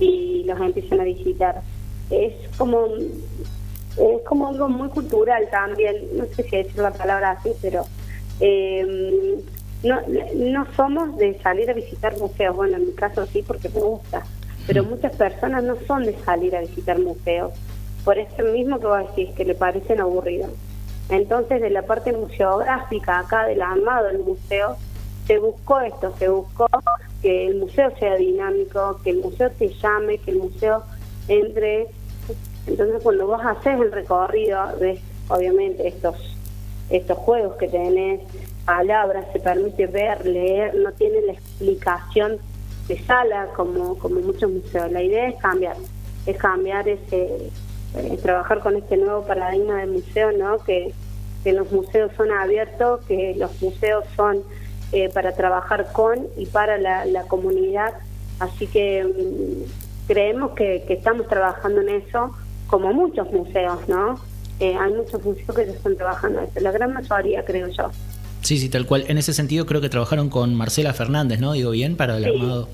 y 0.00 0.42
los 0.42 0.60
empiezan 0.60 1.00
a 1.00 1.04
visitar. 1.04 1.62
Es 2.10 2.34
como 2.56 2.88
es 2.88 4.22
como 4.26 4.48
algo 4.48 4.68
muy 4.68 4.88
cultural 4.88 5.48
también, 5.52 5.96
no 6.16 6.24
sé 6.26 6.42
si 6.42 6.56
decir 6.56 6.78
la 6.78 6.92
palabra 6.92 7.30
así, 7.32 7.50
pero 7.62 7.84
no, 9.84 10.00
no 10.34 10.66
somos 10.74 11.16
de 11.16 11.38
salir 11.42 11.70
a 11.70 11.74
visitar 11.74 12.18
museos, 12.18 12.56
bueno, 12.56 12.76
en 12.76 12.86
mi 12.86 12.92
caso 12.92 13.24
sí, 13.26 13.44
porque 13.46 13.68
me 13.68 13.80
gusta, 13.80 14.24
pero 14.68 14.84
muchas 14.84 15.16
personas 15.16 15.64
no 15.64 15.76
son 15.86 16.04
de 16.04 16.14
salir 16.26 16.54
a 16.54 16.60
visitar 16.60 16.98
museos, 16.98 17.52
por 18.04 18.18
eso 18.18 18.42
mismo 18.52 18.78
que 18.78 18.86
vos 18.86 18.98
decís, 19.08 19.34
que 19.34 19.46
le 19.46 19.54
parecen 19.54 19.98
aburridos. 19.98 20.50
Entonces, 21.08 21.62
de 21.62 21.70
la 21.70 21.82
parte 21.82 22.12
museográfica 22.12 23.20
acá 23.20 23.46
del 23.46 23.62
armado 23.62 24.08
del 24.08 24.18
museo, 24.18 24.76
se 25.26 25.38
buscó 25.38 25.80
esto, 25.80 26.14
se 26.18 26.28
buscó 26.28 26.68
que 27.22 27.46
el 27.46 27.56
museo 27.56 27.90
sea 27.98 28.16
dinámico, 28.16 29.00
que 29.02 29.10
el 29.10 29.22
museo 29.22 29.50
te 29.50 29.70
llame, 29.70 30.18
que 30.18 30.32
el 30.32 30.38
museo 30.38 30.82
entre. 31.28 31.86
Entonces, 32.66 33.02
cuando 33.02 33.26
vos 33.26 33.40
haces 33.42 33.80
el 33.80 33.90
recorrido, 33.90 34.60
ves 34.78 35.00
obviamente 35.28 35.88
estos, 35.88 36.36
estos 36.90 37.16
juegos 37.16 37.56
que 37.56 37.68
tenés, 37.68 38.20
palabras, 38.66 39.24
se 39.32 39.40
permite 39.40 39.86
ver, 39.86 40.26
leer, 40.26 40.74
no 40.74 40.92
tiene 40.92 41.22
la 41.22 41.32
explicación 41.32 42.38
de 42.88 42.98
sala, 43.04 43.48
como, 43.54 43.98
como 43.98 44.20
muchos 44.20 44.50
museos. 44.50 44.90
La 44.90 45.02
idea 45.02 45.28
es 45.28 45.36
cambiar, 45.36 45.76
es 46.26 46.36
cambiar 46.38 46.88
ese, 46.88 47.50
eh, 47.96 48.18
trabajar 48.22 48.60
con 48.60 48.76
este 48.76 48.96
nuevo 48.96 49.24
paradigma 49.24 49.76
de 49.76 49.86
museo, 49.86 50.32
¿no? 50.32 50.58
Que, 50.64 50.92
que 51.44 51.52
los 51.52 51.70
museos 51.70 52.10
son 52.16 52.30
abiertos, 52.32 53.00
que 53.06 53.34
los 53.36 53.60
museos 53.62 54.04
son 54.16 54.42
eh, 54.92 55.08
para 55.12 55.32
trabajar 55.32 55.92
con 55.92 56.26
y 56.36 56.46
para 56.46 56.78
la, 56.78 57.22
comunidad. 57.28 57.94
Así 58.40 58.66
que 58.66 59.04
mm, 59.04 60.08
creemos 60.08 60.52
que, 60.52 60.84
que, 60.86 60.94
estamos 60.94 61.28
trabajando 61.28 61.82
en 61.82 61.90
eso, 61.90 62.34
como 62.66 62.92
muchos 62.92 63.30
museos, 63.32 63.88
¿no? 63.88 64.18
Eh, 64.60 64.76
hay 64.76 64.92
muchos 64.92 65.22
museos 65.24 65.54
que 65.54 65.66
ya 65.66 65.72
están 65.72 65.96
trabajando 65.96 66.40
en 66.40 66.44
eso, 66.46 66.60
la 66.60 66.72
gran 66.72 66.92
mayoría, 66.92 67.44
creo 67.44 67.68
yo. 67.68 67.90
Sí, 68.48 68.56
sí, 68.56 68.70
tal 68.70 68.86
cual. 68.86 69.04
En 69.08 69.18
ese 69.18 69.34
sentido 69.34 69.66
creo 69.66 69.82
que 69.82 69.90
trabajaron 69.90 70.30
con 70.30 70.54
Marcela 70.54 70.94
Fernández, 70.94 71.38
¿no? 71.38 71.52
Digo 71.52 71.72
bien, 71.72 71.96
para 71.96 72.16
el 72.16 72.24
armado. 72.24 72.66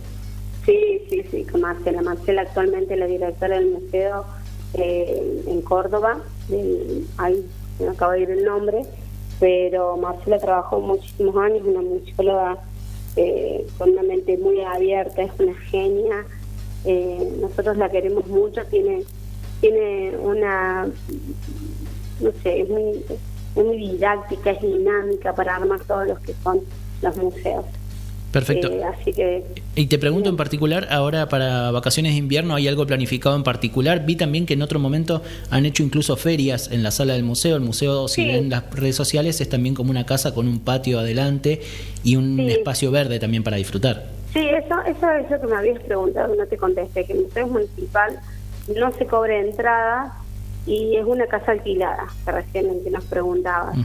Sí, 0.64 1.00
sí, 1.11 1.25
sí, 1.33 1.43
con 1.50 1.62
Marcela. 1.62 2.00
Marcela 2.00 2.43
actualmente 2.43 2.97
la 2.97 3.09
directora 3.09 3.59
del 3.59 3.73
museo 3.73 4.25
eh, 4.75 5.43
en 5.49 5.62
Córdoba. 5.62 6.21
ahí 7.16 7.45
me 7.81 7.88
acaba 7.88 8.12
de 8.12 8.21
ir 8.21 8.31
el 8.31 8.45
nombre. 8.45 8.83
Pero 9.40 9.97
Marcela 9.97 10.38
trabajó 10.38 10.81
muchísimos 10.81 11.37
años, 11.38 11.62
una 11.64 11.83
musicóloga 11.83 12.57
eh, 13.16 13.66
con 13.76 13.90
una 13.90 14.04
mente 14.04 14.38
muy 14.38 14.61
abierta, 14.61 15.23
es 15.23 15.33
una 15.40 15.54
genia. 15.73 16.25
Eh, 16.85 17.33
nosotros 17.40 17.76
la 17.78 17.90
queremos 17.90 18.28
mucho, 18.28 18.64
tiene, 18.71 19.02
tiene 19.61 20.16
una 20.19 20.87
no 22.21 22.31
sé, 22.45 22.61
es 22.61 22.69
muy, 22.69 23.04
es 23.09 23.34
muy 23.54 23.76
didáctica, 23.76 24.50
es 24.50 24.62
dinámica 24.62 25.34
para 25.34 25.56
armar 25.56 25.80
todos 25.80 26.06
los 26.08 26.18
que 26.20 26.34
son 26.42 26.61
los 27.02 27.16
museos. 27.16 27.64
Perfecto. 28.34 28.68
Eh, 28.68 28.82
así 28.82 29.12
que, 29.12 29.44
y 29.76 29.87
te 29.87 29.96
pregunto 29.96 30.28
en 30.28 30.37
particular, 30.37 30.88
ahora 30.90 31.28
para 31.28 31.70
vacaciones 31.70 32.14
de 32.14 32.18
invierno, 32.18 32.56
¿hay 32.56 32.66
algo 32.66 32.84
planificado 32.84 33.37
en 33.37 33.44
particular? 33.44 34.04
Vi 34.04 34.16
también 34.16 34.44
que 34.44 34.54
en 34.54 34.62
otro 34.62 34.80
momento 34.80 35.23
han 35.50 35.66
hecho 35.66 35.84
incluso 35.84 36.16
ferias 36.16 36.68
en 36.73 36.82
la 36.82 36.90
sala 36.90 37.12
del 37.14 37.23
museo. 37.23 37.54
El 37.54 37.62
museo, 37.62 38.08
si 38.08 38.26
ven 38.26 38.50
las 38.50 38.68
redes 38.75 38.96
sociales, 38.96 39.40
es 39.40 39.49
también 39.49 39.76
como 39.76 39.92
una 39.92 40.04
casa 40.04 40.34
con 40.34 40.49
un 40.49 40.58
patio 40.58 40.99
adelante 40.99 41.61
y 42.02 42.16
un 42.16 42.40
espacio 42.40 42.90
verde 42.90 43.20
también 43.20 43.44
para 43.44 43.56
disfrutar. 43.56 44.06
Sí, 44.32 44.40
eso, 44.40 44.75
eso 44.84 45.11
es 45.12 45.30
lo 45.30 45.40
que 45.40 45.46
me 45.46 45.56
habías 45.56 45.80
preguntado, 45.84 46.34
no 46.34 46.44
te 46.46 46.56
contesté, 46.56 47.04
que 47.04 47.12
el 47.12 47.20
museo 47.20 47.46
municipal 47.46 48.18
no 48.76 48.90
se 48.90 49.06
cobra 49.06 49.38
entrada 49.38 50.24
y 50.66 50.97
es 50.97 51.04
una 51.04 51.26
casa 51.26 51.52
alquilada, 51.52 52.06
que 52.25 52.33
recién 52.33 52.68
nos 52.90 53.04
preguntabas. 53.04 53.76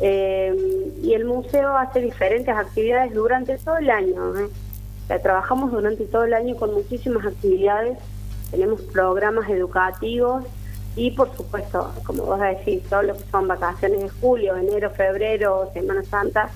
Eh, 0.00 0.92
y 1.02 1.12
el 1.12 1.24
museo 1.24 1.76
hace 1.76 2.00
diferentes 2.00 2.54
actividades 2.54 3.14
durante 3.14 3.58
todo 3.58 3.76
el 3.76 3.90
año. 3.90 4.38
¿eh? 4.38 4.48
trabajamos 5.22 5.70
durante 5.70 6.04
todo 6.06 6.24
el 6.24 6.34
año 6.34 6.56
con 6.56 6.72
muchísimas 6.72 7.26
actividades, 7.26 7.98
tenemos 8.50 8.80
programas 8.82 9.48
educativos 9.50 10.44
y 10.96 11.10
por 11.10 11.34
supuesto, 11.36 11.92
como 12.04 12.24
vos 12.24 12.40
decís, 12.40 12.82
todo 12.88 13.02
lo 13.02 13.14
que 13.14 13.24
son 13.30 13.48
vacaciones 13.48 14.00
de 14.00 14.08
julio, 14.08 14.56
enero, 14.56 14.90
febrero, 14.90 15.70
Semana 15.74 16.04
Santa, 16.04 16.48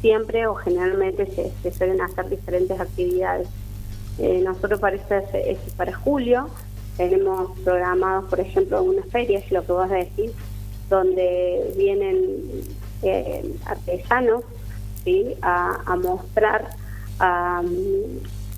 siempre 0.00 0.46
o 0.46 0.54
generalmente 0.54 1.26
se, 1.26 1.72
suelen 1.72 2.00
hacer 2.00 2.28
diferentes 2.28 2.78
actividades. 2.78 3.48
Eh, 4.18 4.40
nosotros 4.44 4.80
para, 4.80 4.96
este, 4.96 5.58
para 5.76 5.94
julio 5.94 6.48
tenemos 6.96 7.58
programados, 7.60 8.24
por 8.26 8.40
ejemplo, 8.40 8.82
una 8.82 9.02
feria, 9.04 9.38
es 9.38 9.50
lo 9.50 9.64
que 9.64 9.72
vos 9.72 9.90
decís, 9.90 10.32
donde 10.88 11.74
vienen 11.76 12.64
eh, 13.02 13.54
artesanos 13.66 14.44
¿sí? 15.04 15.34
a, 15.42 15.96
mostrar, 16.02 16.70
a, 17.18 17.62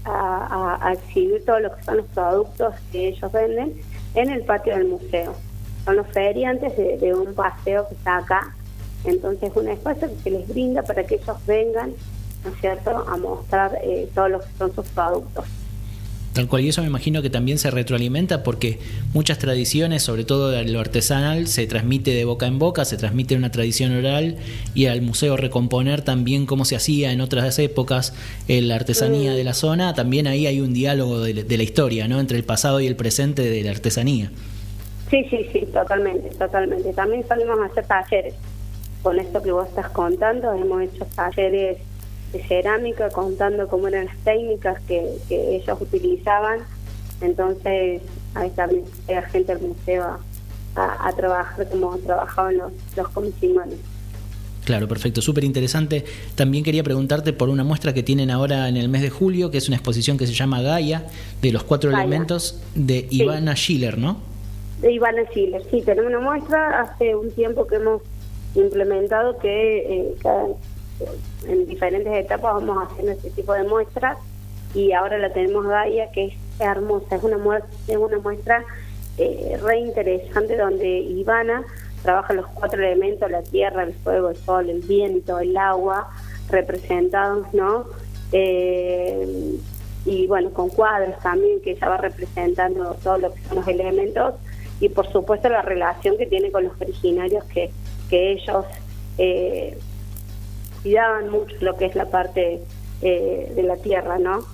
a, 0.05 0.93
exhibir 0.93 1.45
todo 1.45 1.61
lo 1.61 1.75
que 1.75 1.83
son 1.83 1.99
los 1.99 2.07
productos 2.07 2.75
que 2.93 3.09
ellos 3.09 3.33
venden 3.33 3.81
en 4.15 4.31
el 4.31 4.43
patio 4.45 4.77
del 4.77 4.89
museo. 4.89 5.35
Son 5.85 5.97
los 5.97 6.07
feriantes 6.09 6.77
de, 6.77 7.15
un 7.15 7.35
paseo 7.35 7.89
que 7.89 7.95
está 7.95 8.19
acá. 8.19 8.55
Entonces, 9.05 9.51
es 9.51 9.57
un 9.57 9.69
espacio 9.69 10.09
que 10.09 10.23
se 10.23 10.31
les 10.31 10.49
brinda 10.49 10.83
para 10.83 11.05
que 11.05 11.17
ellos 11.17 11.37
vengan, 11.47 11.93
¿no 12.45 12.51
es 12.51 12.61
cierto?, 12.61 12.91
a 12.91 13.17
mostrar 13.17 13.79
eh, 13.83 14.11
todo 14.15 14.29
lo 14.29 14.41
que 14.41 14.49
son 14.59 14.75
sus 14.75 14.87
productos. 14.89 15.47
Tal 16.33 16.47
cual, 16.47 16.65
y 16.65 16.69
eso 16.69 16.83
me 16.83 16.89
imagino 16.89 17.23
que 17.23 17.31
también 17.31 17.59
se 17.59 17.71
retroalimenta 17.71 18.43
porque 18.43 18.79
muchas 19.13 19.39
tradiciones, 19.39 20.03
sobre 20.03 20.25
todo 20.25 20.63
lo 20.63 20.81
artesanal, 20.81 21.49
se 21.49 21.67
transmite 21.67 22.13
de 22.13 22.25
boca 22.25 22.47
en 22.47 22.59
boca, 22.59 22.85
se 22.85 22.97
transmite 22.97 23.35
una 23.35 23.51
tradición 23.51 23.97
oral 23.97 24.37
y 24.75 24.87
al 24.87 25.03
museo 25.03 25.37
recomponer 25.37 26.03
también 26.03 26.47
cómo 26.47 26.65
se 26.65 26.77
hacía 26.77 27.13
en 27.13 27.21
otras 27.21 27.59
épocas 27.59 28.15
la 28.47 28.77
artesanía 28.77 29.35
de 29.35 29.45
la 29.45 29.55
zona, 29.55 29.95
también 29.95 30.27
ahí 30.27 30.47
hay 30.47 30.61
un 30.61 30.73
diálogo 30.73 31.21
de, 31.21 31.57
la 31.57 31.63
historia, 31.63 32.07
¿no? 32.09 32.21
Entre 32.21 32.37
el 32.37 32.45
pasado 32.45 32.81
y 32.81 32.87
el 32.87 32.95
presente 32.95 33.43
de 33.43 33.63
la 33.63 33.71
artesanía. 33.71 34.31
Sí, 35.11 35.25
sí, 35.31 35.47
sí, 35.53 35.67
totalmente, 35.73 36.29
totalmente. 36.37 36.93
También 36.93 37.27
salimos 37.27 37.59
a 37.61 37.67
hacer 37.67 37.87
talleres. 37.87 38.35
Con 39.03 39.19
esto 39.19 39.43
que 39.43 39.53
vos 39.53 39.67
estás 39.69 39.89
contando, 39.91 40.53
hemos 40.53 40.83
hecho 40.83 41.07
talleres 41.15 41.79
de 42.33 42.43
cerámica 42.45 43.09
contando 43.11 43.69
cómo 43.69 43.89
eran 43.89 44.07
las 44.07 44.17
técnicas 44.19 44.81
que, 44.83 45.19
ellos 45.31 45.81
utilizaban. 45.81 46.61
Entonces, 47.21 48.03
ahí 48.35 48.51
también 48.51 48.85
la 49.09 49.23
gente 49.23 49.55
del 49.55 49.69
museo 49.69 50.19
a, 50.77 51.13
trabajar 51.17 51.69
como 51.71 51.97
trabajaban 51.99 52.57
los, 52.57 52.73
los 52.97 53.09
comisiones. 53.09 53.79
Claro, 54.65 54.87
perfecto, 54.87 55.23
súper 55.23 55.45
interesante. 55.45 56.05
También 56.35 56.63
quería 56.63 56.85
preguntarte 56.85 57.33
por 57.33 57.49
una 57.49 57.65
muestra 57.65 57.95
que 57.95 58.03
tienen 58.03 58.31
ahora 58.31 58.69
en 58.69 58.77
el 58.77 58.91
mes 58.91 59.01
de 59.01 59.09
julio, 59.09 59.51
que 59.51 59.59
es 59.59 59.67
una 59.67 59.77
exposición 59.77 60.19
que 60.19 60.27
se 60.27 60.35
llama 60.35 60.61
Gaia, 60.61 61.07
de 61.41 61.53
los 61.53 61.65
cuatro 61.65 61.91
elementos 61.91 62.63
de 62.75 63.07
Ivana 63.11 63.55
Schiller, 63.57 63.97
¿no? 63.97 64.21
De 64.83 64.93
Ivana 64.93 65.23
Schiller, 65.31 65.63
sí, 65.71 65.81
tenemos 65.81 66.11
una 66.11 66.21
muestra 66.21 66.83
hace 66.83 67.17
un 67.17 67.31
tiempo 67.33 67.67
que 67.67 67.77
hemos 67.77 68.03
implementado 68.55 69.39
que 69.39 69.79
eh, 69.79 70.15
cada, 70.23 70.45
en 71.47 71.67
diferentes 71.67 72.13
etapas 72.13 72.55
vamos 72.55 72.89
haciendo 72.91 73.13
este 73.13 73.31
tipo 73.31 73.53
de 73.53 73.65
muestras 73.65 74.19
y 74.75 74.93
ahora 74.93 75.19
la 75.19 75.33
tenemos 75.33 75.67
Gaia 75.67 76.11
que 76.11 76.27
es 76.27 76.35
hermosa, 76.59 77.17
es 77.17 77.23
una 77.23 77.39
muestra, 77.39 77.71
es 77.87 77.97
una 77.97 78.19
muestra 78.19 78.65
eh, 79.17 79.59
re 79.63 79.79
interesante 79.81 80.57
donde 80.57 80.87
Ivana 80.87 81.65
trabaja 82.03 82.33
los 82.33 82.47
cuatro 82.49 82.83
elementos, 82.83 83.31
la 83.31 83.43
tierra, 83.43 83.83
el 83.83 83.95
fuego, 83.95 84.31
el 84.31 84.37
sol, 84.37 84.71
el 84.71 84.81
viento, 84.81 85.39
el 85.41 85.57
agua, 85.57 86.09
representados, 86.49 87.53
¿no? 87.53 87.87
Eh, 88.33 89.59
y 90.05 90.27
bueno, 90.27 90.51
con 90.53 90.69
cuadros 90.69 91.19
también, 91.21 91.61
que 91.61 91.73
ella 91.73 91.89
va 91.89 91.97
representando 91.97 92.97
todo 93.03 93.19
lo 93.19 93.35
que 93.35 93.41
son 93.43 93.57
los 93.57 93.69
elementos 93.69 94.35
y 94.81 94.89
por 94.89 95.11
supuesto 95.11 95.49
la 95.49 95.63
relación 95.63 96.17
que 96.17 96.27
tiene 96.27 96.51
con 96.51 96.65
los 96.65 96.81
originarios 96.81 97.45
que, 97.45 97.71
que 98.09 98.33
ellos 98.33 98.65
eh, 99.19 99.77
cuidaban 100.89 101.29
mucho 101.29 101.55
lo 101.61 101.77
que 101.77 101.85
es 101.85 101.95
la 101.95 102.07
parte 102.07 102.61
eh, 103.03 103.53
de 103.55 103.63
la 103.63 103.77
tierra, 103.77 104.19
¿no? 104.19 104.47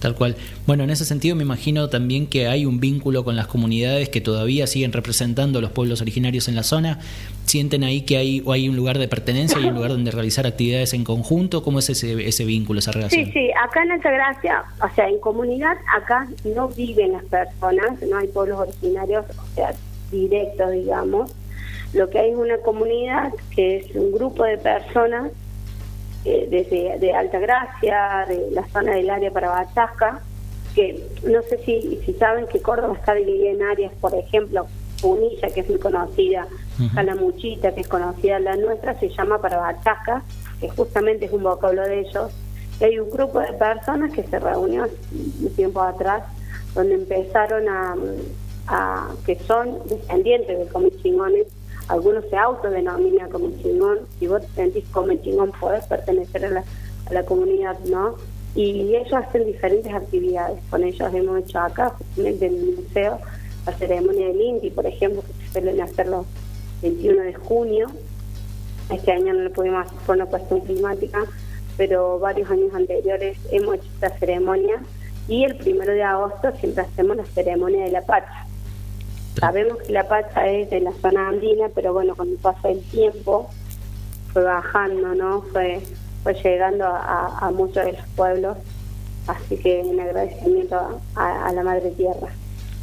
Tal 0.00 0.14
cual. 0.14 0.36
Bueno, 0.66 0.84
en 0.84 0.90
ese 0.90 1.04
sentido 1.04 1.36
me 1.36 1.42
imagino 1.42 1.90
también 1.90 2.26
que 2.26 2.46
hay 2.46 2.64
un 2.64 2.80
vínculo 2.80 3.22
con 3.24 3.36
las 3.36 3.48
comunidades 3.48 4.08
que 4.08 4.20
todavía 4.20 4.66
siguen 4.66 4.92
representando 4.92 5.58
a 5.58 5.62
los 5.62 5.72
pueblos 5.72 6.00
originarios 6.00 6.48
en 6.48 6.54
la 6.54 6.62
zona. 6.62 7.00
¿Sienten 7.44 7.84
ahí 7.84 8.02
que 8.02 8.16
hay, 8.16 8.42
o 8.46 8.52
hay 8.52 8.68
un 8.68 8.76
lugar 8.76 8.98
de 8.98 9.08
pertenencia 9.08 9.60
y 9.60 9.66
un 9.66 9.74
lugar 9.74 9.90
donde 9.90 10.10
realizar 10.10 10.46
actividades 10.46 10.94
en 10.94 11.04
conjunto? 11.04 11.62
¿Cómo 11.62 11.80
es 11.80 11.90
ese, 11.90 12.26
ese 12.26 12.44
vínculo, 12.44 12.78
esa 12.78 12.92
relación? 12.92 13.26
Sí, 13.26 13.32
sí, 13.32 13.50
acá 13.62 13.82
en 13.82 13.92
Altagracia, 13.92 14.64
o 14.82 14.94
sea, 14.94 15.08
en 15.08 15.18
comunidad, 15.18 15.76
acá 15.94 16.28
no 16.44 16.68
viven 16.68 17.12
las 17.12 17.24
personas, 17.24 18.00
no 18.08 18.18
hay 18.18 18.28
pueblos 18.28 18.60
originarios, 18.60 19.26
o 19.30 19.54
sea, 19.54 19.74
directos, 20.10 20.70
digamos. 20.70 21.32
Lo 21.92 22.08
que 22.08 22.18
hay 22.18 22.30
es 22.30 22.36
una 22.36 22.58
comunidad 22.58 23.32
que 23.54 23.78
es 23.78 23.96
un 23.96 24.12
grupo 24.12 24.44
de 24.44 24.58
personas 24.58 25.32
eh, 26.24 26.46
desde 26.50 26.98
de 26.98 27.12
Alta 27.12 27.38
Gracia, 27.38 28.24
de 28.28 28.50
la 28.50 28.66
zona 28.68 28.94
del 28.94 29.08
área 29.10 29.30
para 29.30 29.50
Bachasca, 29.50 30.20
que 30.74 31.08
no 31.24 31.42
sé 31.42 31.58
si, 31.64 32.00
si 32.04 32.12
saben 32.14 32.46
que 32.46 32.60
Córdoba 32.60 32.94
está 32.94 33.14
dividida 33.14 33.50
en 33.50 33.62
áreas, 33.62 33.92
por 34.00 34.14
ejemplo, 34.14 34.66
Punilla, 35.00 35.48
que 35.48 35.60
es 35.60 35.68
muy 35.68 35.78
conocida, 35.78 36.46
Calamuchita, 36.94 37.72
que 37.74 37.82
es 37.82 37.88
conocida 37.88 38.38
la 38.40 38.56
nuestra, 38.56 38.98
se 38.98 39.08
llama 39.08 39.40
para 39.40 39.58
Bachasca, 39.58 40.22
que 40.60 40.68
justamente 40.68 41.26
es 41.26 41.32
un 41.32 41.42
vocablo 41.42 41.82
de 41.82 42.00
ellos. 42.00 42.32
Y 42.80 42.84
hay 42.84 42.98
un 42.98 43.10
grupo 43.10 43.40
de 43.40 43.52
personas 43.52 44.12
que 44.12 44.24
se 44.24 44.38
reunió 44.38 44.86
un 45.12 45.54
tiempo 45.54 45.80
atrás, 45.82 46.22
donde 46.74 46.94
empezaron 46.94 47.68
a, 47.68 47.96
a 48.68 49.08
que 49.24 49.36
son 49.40 49.78
descendientes 49.88 50.58
de 50.58 50.66
comichingones 50.66 51.46
algunos 51.88 52.24
se 52.28 52.36
autodenominan 52.36 53.30
como 53.30 53.50
chingón, 53.62 54.00
y 54.20 54.26
vos 54.26 54.42
te 54.42 54.62
sentís 54.62 54.84
como 54.90 55.12
chingón, 55.14 55.52
podés 55.58 55.86
pertenecer 55.86 56.44
a 56.44 56.50
la, 56.50 56.64
a 57.06 57.12
la 57.12 57.24
comunidad, 57.24 57.78
¿no? 57.80 58.16
Y 58.54 58.94
ellos 58.94 59.12
hacen 59.12 59.46
diferentes 59.46 59.92
actividades, 59.92 60.58
con 60.70 60.84
ellos. 60.84 61.14
Hemos 61.14 61.40
hecho 61.40 61.60
acá, 61.60 61.90
justamente 61.90 62.46
en 62.46 62.54
el 62.54 62.76
museo, 62.76 63.18
la 63.66 63.72
ceremonia 63.72 64.28
del 64.28 64.40
INDI, 64.40 64.70
por 64.70 64.86
ejemplo, 64.86 65.22
que 65.22 65.32
se 65.44 65.52
suelen 65.52 65.80
hacer 65.80 66.08
los 66.08 66.26
21 66.82 67.22
de 67.22 67.34
junio, 67.34 67.88
este 68.90 69.12
año 69.12 69.34
no 69.34 69.40
lo 69.40 69.52
pudimos 69.52 69.86
hacer 69.86 69.98
por 70.06 70.16
una 70.16 70.26
cuestión 70.26 70.60
climática, 70.60 71.24
pero 71.76 72.18
varios 72.18 72.50
años 72.50 72.74
anteriores 72.74 73.38
hemos 73.50 73.76
hecho 73.76 73.86
esta 73.94 74.10
ceremonia. 74.18 74.82
Y 75.28 75.44
el 75.44 75.56
primero 75.56 75.92
de 75.92 76.02
agosto 76.02 76.50
siempre 76.58 76.84
hacemos 76.84 77.16
la 77.18 77.26
ceremonia 77.26 77.84
de 77.84 77.90
la 77.90 78.00
Pacha 78.02 78.47
Sabemos 79.38 79.78
que 79.78 79.92
la 79.92 80.08
Pacha 80.08 80.48
es 80.48 80.70
de 80.70 80.80
la 80.80 80.92
zona 80.92 81.28
andina, 81.28 81.68
pero 81.74 81.92
bueno, 81.92 82.14
cuando 82.16 82.36
pasó 82.36 82.68
el 82.68 82.82
tiempo 82.90 83.48
fue 84.32 84.42
bajando, 84.42 85.14
¿no? 85.14 85.42
Fue, 85.42 85.80
fue 86.22 86.34
llegando 86.34 86.86
a, 86.86 87.50
muchos 87.54 87.84
de 87.84 87.92
los 87.92 88.06
pueblos. 88.16 88.56
Así 89.26 89.56
que 89.58 89.82
un 89.84 90.00
agradecimiento 90.00 91.00
a 91.14 91.52
la 91.52 91.62
Madre 91.62 91.90
Tierra. 91.90 92.28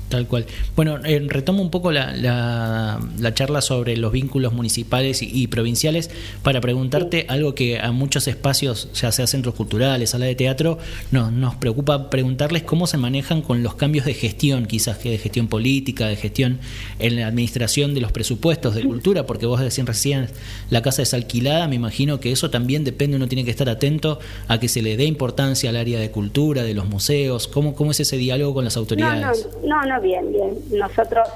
Tal 0.10 0.28
cual. 0.28 0.46
Bueno, 0.76 1.00
eh, 1.04 1.26
retomo 1.28 1.63
un 1.63 1.72
poco 1.72 1.91
la, 1.91 2.15
la, 2.15 3.34
charla 3.34 3.62
sobre 3.62 3.98
los 3.98 4.12
vínculos 4.12 4.54
municipales 4.54 5.22
y, 5.22 5.48
provinciales 5.48 6.12
para 6.44 6.62
preguntarte 6.62 7.26
algo 7.28 7.56
que 7.56 7.80
a 7.80 7.91
muchos 7.91 8.28
espacios, 8.28 8.89
ya 8.94 9.12
sea 9.12 9.26
centros 9.26 9.56
culturales, 9.56 10.12
sala 10.12 10.26
de 10.26 10.36
teatro, 10.36 10.78
no, 11.12 11.32
nos 11.32 11.56
preocupa 11.56 12.10
preguntarles 12.12 12.63
cómo 12.63 12.86
se 12.86 12.98
manejan 12.98 13.41
con 13.41 13.63
los 13.63 13.76
cambios 13.76 14.06
de 14.06 14.13
gestión, 14.13 14.68
quizás 14.68 15.00
que 15.00 15.10
de 15.10 15.18
gestión 15.18 15.48
política, 15.48 16.08
de 16.08 16.15
gestión 16.15 16.60
en 17.00 17.15
la 17.15 17.28
administración 17.28 17.96
de 17.96 18.02
los 18.02 18.12
presupuestos 18.12 18.76
de 18.76 18.84
cultura, 18.84 19.26
porque 19.26 19.48
vos 19.48 19.60
decían 19.60 19.88
recién 19.88 20.28
la 20.70 20.84
casa 20.84 21.02
es 21.02 21.13
alquilada, 21.13 21.68
me 21.68 21.76
imagino 21.76 22.20
que 22.20 22.32
eso 22.32 22.52
también 22.52 22.84
depende, 22.84 23.18
uno 23.18 23.28
tiene 23.28 23.44
que 23.44 23.52
estar 23.52 23.70
atento 23.70 24.20
a 24.48 24.60
que 24.60 24.68
se 24.68 24.84
le 24.84 24.98
dé 24.98 25.06
importancia 25.06 25.72
al 25.72 25.78
área 25.78 26.00
de 26.00 26.12
cultura, 26.12 26.63
de 26.63 26.76
los 26.76 26.88
museos, 26.88 27.48
cómo, 27.48 27.74
cómo 27.74 27.91
es 27.91 28.00
ese 28.00 28.18
diálogo 28.18 28.54
con 28.54 28.65
las 28.65 28.78
autoridades. 28.78 29.48
no, 29.65 29.84
no 29.84 29.94
bien, 29.99 30.31
bien. 30.31 30.58
Nosotros 30.71 31.27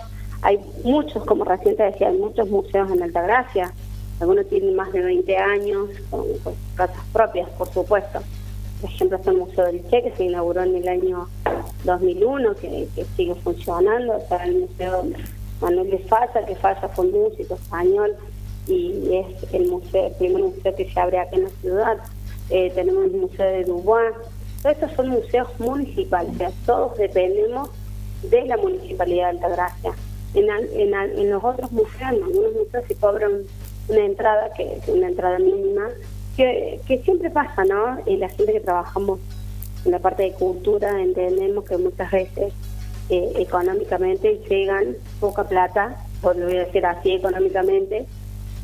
hay 0.41 0.59
muchos, 0.83 1.25
como 1.25 1.43
recién 1.43 1.75
te 1.75 1.83
decía, 1.83 2.09
hay 2.09 2.17
muchos 2.17 2.49
museos 2.49 2.91
en 2.91 3.03
Altagracia, 3.03 3.73
algunos 4.19 4.47
tienen 4.47 4.75
más 4.75 4.91
de 4.91 5.01
20 5.01 5.37
años, 5.37 5.89
con, 6.09 6.25
casas 6.75 7.03
propias, 7.13 7.49
por 7.51 7.71
supuesto. 7.71 8.19
Por 8.81 8.89
ejemplo, 8.89 9.17
está 9.17 9.31
el 9.31 9.37
Museo 9.37 9.65
del 9.65 9.89
Che, 9.89 10.03
que 10.03 10.11
se 10.15 10.25
inauguró 10.25 10.63
en 10.63 10.75
el 10.75 10.87
año 10.87 11.27
2001, 11.83 12.55
que, 12.55 12.87
sigue 13.15 13.35
funcionando. 13.35 14.17
Está 14.17 14.43
el 14.43 14.61
Museo 14.61 15.05
Manuel 15.61 15.89
de 15.89 15.99
Falla, 15.99 16.45
que 16.45 16.55
Falla 16.55 16.87
fue 16.89 17.05
un 17.05 17.11
músico 17.11 17.55
español 17.55 18.15
y 18.67 19.15
es 19.15 19.53
el 19.53 19.67
museo 19.67 20.07
el 20.07 20.13
primer 20.13 20.43
museo 20.43 20.75
que 20.75 20.89
se 20.89 20.99
abre 20.99 21.19
aquí 21.19 21.35
en 21.35 21.43
la 21.43 21.49
ciudad. 21.61 21.97
Eh, 22.49 22.71
tenemos 22.75 23.05
el 23.05 23.11
Museo 23.11 23.45
de 23.45 23.63
Dubois. 23.63 24.15
Todos 24.61 24.75
estos 24.75 24.91
son 24.93 25.09
museos 25.09 25.47
municipales, 25.59 26.33
o 26.35 26.37
sea, 26.37 26.51
todos 26.65 26.97
dependemos 26.97 27.69
de 28.23 28.45
la 28.45 28.57
Municipalidad 28.57 29.31
de 29.31 29.37
Altagracia. 29.37 29.91
En, 30.33 30.49
en, 30.49 30.93
en 30.93 31.29
los 31.31 31.43
otros 31.43 31.71
museos, 31.71 32.01
en 32.01 32.23
algunos 32.23 32.53
museos 32.53 32.83
se 32.87 32.95
cobran 32.95 33.31
una 33.87 34.05
entrada, 34.05 34.51
que 34.53 34.77
es 34.77 34.87
una 34.87 35.07
entrada 35.07 35.39
mínima, 35.39 35.87
que, 36.37 36.79
que 36.87 36.99
siempre 36.99 37.29
pasa, 37.31 37.65
¿no? 37.65 37.99
Y 38.05 38.17
la 38.17 38.29
gente 38.29 38.53
que 38.53 38.59
trabajamos 38.59 39.19
en 39.85 39.91
la 39.91 39.99
parte 39.99 40.23
de 40.23 40.33
cultura 40.33 41.01
entendemos 41.01 41.65
que 41.65 41.77
muchas 41.77 42.11
veces 42.11 42.53
eh, 43.09 43.31
económicamente 43.37 44.39
llegan 44.49 44.95
poca 45.19 45.45
plata, 45.45 46.05
por 46.21 46.35
lo 46.35 46.45
voy 46.45 46.57
a 46.57 46.65
decir 46.65 46.85
así 46.85 47.13
económicamente, 47.13 48.05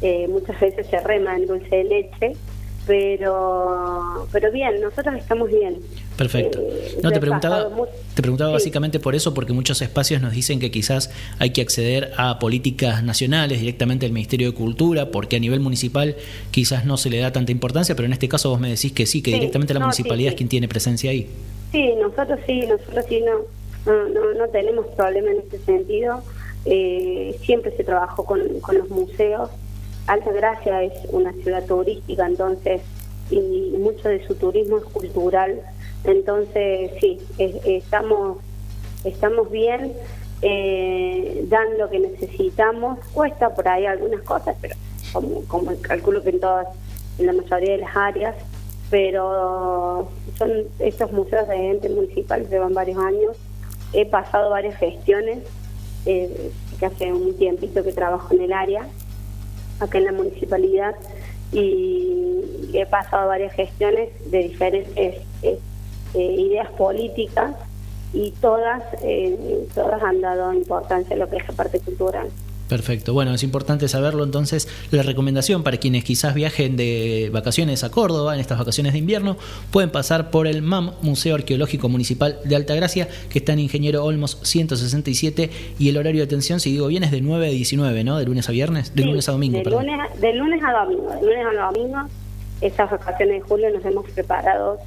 eh, 0.01 0.27
muchas 0.27 0.59
veces 0.59 0.85
se 0.87 0.99
rema 0.99 1.35
en 1.35 1.47
dulce 1.47 1.75
de 1.77 1.83
leche 1.85 2.37
pero 2.85 4.27
pero 4.31 4.51
bien, 4.51 4.81
nosotros 4.81 5.15
estamos 5.15 5.49
bien. 5.49 5.77
Perfecto. 6.17 6.59
Eh, 6.59 6.99
no 7.03 7.11
te 7.11 7.19
preguntaba, 7.19 7.69
te 8.13 8.21
preguntaba 8.21 8.51
básicamente 8.51 8.99
por 8.99 9.15
eso, 9.15 9.33
porque 9.33 9.53
muchos 9.53 9.81
espacios 9.81 10.21
nos 10.21 10.33
dicen 10.33 10.59
que 10.59 10.71
quizás 10.71 11.11
hay 11.39 11.51
que 11.51 11.61
acceder 11.61 12.11
a 12.17 12.39
políticas 12.39 13.03
nacionales 13.03 13.59
directamente 13.59 14.05
del 14.05 14.13
Ministerio 14.13 14.51
de 14.51 14.57
Cultura, 14.57 15.11
porque 15.11 15.35
a 15.35 15.39
nivel 15.39 15.59
municipal 15.59 16.15
quizás 16.51 16.85
no 16.85 16.97
se 16.97 17.09
le 17.09 17.19
da 17.19 17.31
tanta 17.31 17.51
importancia, 17.51 17.95
pero 17.95 18.05
en 18.05 18.13
este 18.13 18.29
caso 18.29 18.49
vos 18.49 18.59
me 18.59 18.69
decís 18.69 18.91
que 18.91 19.05
sí, 19.05 19.21
que 19.21 19.31
directamente 19.31 19.73
la 19.73 19.79
municipalidad 19.79 20.31
es 20.31 20.35
quien 20.35 20.49
tiene 20.49 20.67
presencia 20.67 21.11
ahí. 21.11 21.29
Sí, 21.71 21.93
nosotros 22.01 22.39
sí, 22.45 22.61
nosotros 22.61 23.05
sí 23.09 23.21
no, 23.21 23.91
no, 23.91 24.33
no, 24.33 24.47
tenemos 24.49 24.85
problema 24.95 25.31
en 25.31 25.39
este 25.39 25.59
sentido. 25.59 26.23
Eh, 26.65 27.37
siempre 27.43 27.75
se 27.75 27.83
trabajó 27.83 28.25
con, 28.25 28.41
con 28.61 28.77
los 28.77 28.89
museos 28.89 29.49
Alta 30.07 30.31
Gracia 30.31 30.83
es 30.83 30.93
una 31.09 31.33
ciudad 31.33 31.65
turística, 31.65 32.27
entonces, 32.27 32.81
y 33.31 33.39
mucho 33.79 34.07
de 34.09 34.25
su 34.27 34.35
turismo 34.35 34.77
es 34.77 34.83
cultural. 34.83 35.61
Entonces, 36.03 36.91
sí, 36.99 37.19
estamos, 37.37 38.37
estamos 39.03 39.49
bien, 39.49 39.93
eh, 40.43 41.43
dan 41.47 41.77
lo 41.79 41.89
que 41.89 41.99
necesitamos. 41.99 42.99
Cuesta 43.13 43.55
por 43.55 43.67
ahí 43.67 43.87
algunas 43.87 44.21
cosas, 44.21 44.55
pero 44.61 44.75
como, 45.11 45.43
como 45.45 45.71
calculo 45.81 46.21
que 46.21 46.29
en 46.29 46.39
todas, 46.39 46.67
en 47.17 47.25
la 47.25 47.33
mayoría 47.33 47.71
de 47.71 47.77
las 47.79 47.95
áreas, 47.95 48.35
pero 48.91 50.07
son 50.37 50.51
estos 50.77 51.11
museos 51.11 51.47
de 51.47 51.71
ente 51.71 51.89
municipal 51.89 52.47
llevan 52.47 52.75
varios 52.75 52.99
años. 52.99 53.37
He 53.91 54.05
pasado 54.05 54.51
varias 54.51 54.77
gestiones, 54.77 55.39
eh, 56.05 56.51
que 56.79 56.85
hace 56.85 57.11
un 57.11 57.35
tiempito 57.35 57.83
que 57.83 57.91
trabajo 57.91 58.35
en 58.35 58.41
el 58.41 58.53
área 58.53 58.87
acá 59.79 59.97
en 59.97 60.05
la 60.05 60.11
municipalidad 60.11 60.95
y 61.51 62.71
he 62.73 62.85
pasado 62.85 63.27
varias 63.27 63.53
gestiones 63.53 64.09
de 64.29 64.39
diferentes 64.39 65.21
eh, 65.43 65.59
eh, 66.13 66.35
ideas 66.37 66.69
políticas 66.71 67.55
y 68.13 68.31
todas 68.31 68.81
eh, 69.01 69.67
todas 69.73 70.01
han 70.01 70.21
dado 70.21 70.53
importancia 70.53 71.15
a 71.15 71.19
lo 71.19 71.29
que 71.29 71.37
es 71.37 71.47
la 71.47 71.53
parte 71.53 71.79
cultural. 71.79 72.29
Perfecto, 72.69 73.13
bueno, 73.13 73.33
es 73.33 73.43
importante 73.43 73.87
saberlo 73.87 74.23
entonces. 74.23 74.67
La 74.89 75.03
recomendación 75.03 75.63
para 75.63 75.77
quienes 75.77 76.03
quizás 76.03 76.33
viajen 76.33 76.75
de 76.77 77.29
vacaciones 77.31 77.83
a 77.83 77.91
Córdoba 77.91 78.33
en 78.33 78.41
estas 78.41 78.57
vacaciones 78.57 78.93
de 78.93 78.99
invierno, 78.99 79.37
pueden 79.71 79.91
pasar 79.91 80.31
por 80.31 80.47
el 80.47 80.63
MAM, 80.63 80.93
Museo 81.03 81.35
Arqueológico 81.35 81.89
Municipal 81.89 82.39
de 82.43 82.55
Altagracia, 82.55 83.07
que 83.29 83.39
está 83.39 83.53
en 83.53 83.59
Ingeniero 83.59 84.03
Olmos 84.03 84.39
167 84.41 85.49
y 85.77 85.89
el 85.89 85.97
horario 85.97 86.21
de 86.21 86.25
atención, 86.25 86.59
si 86.59 86.71
digo 86.71 86.87
bien, 86.87 87.03
es 87.03 87.11
de 87.11 87.21
9 87.21 87.47
a 87.47 87.49
19, 87.49 88.03
¿no? 88.03 88.17
De 88.17 88.25
lunes 88.25 88.49
a 88.49 88.51
viernes, 88.51 88.95
de 88.95 89.05
lunes 89.05 89.29
a 89.29 89.33
domingo. 89.33 89.59
De, 89.59 89.69
lunes, 89.69 90.19
de 90.19 90.33
lunes 90.33 90.61
a 90.63 90.71
domingo, 90.71 91.09
de 91.11 91.21
lunes 91.21 91.45
a 91.59 91.65
domingo. 91.65 91.97
Estas 92.61 92.89
vacaciones 92.89 93.41
de 93.41 93.47
julio 93.47 93.69
nos 93.71 93.85
hemos 93.85 94.09
preparado 94.09 94.79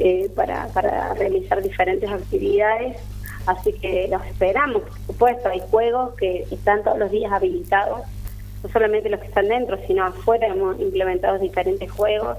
eh, 0.00 0.28
para, 0.34 0.66
para 0.68 1.14
realizar 1.14 1.62
diferentes 1.62 2.10
actividades 2.10 2.96
Así 3.50 3.72
que 3.72 4.06
los 4.08 4.24
esperamos, 4.26 4.82
por 4.82 5.00
supuesto. 5.08 5.48
Hay 5.48 5.60
juegos 5.70 6.14
que 6.14 6.46
están 6.52 6.84
todos 6.84 6.98
los 6.98 7.10
días 7.10 7.32
habilitados, 7.32 8.02
no 8.62 8.70
solamente 8.70 9.10
los 9.10 9.18
que 9.18 9.26
están 9.26 9.48
dentro, 9.48 9.76
sino 9.88 10.04
afuera 10.04 10.46
hemos 10.46 10.78
implementado 10.78 11.36
diferentes 11.38 11.90
juegos, 11.90 12.38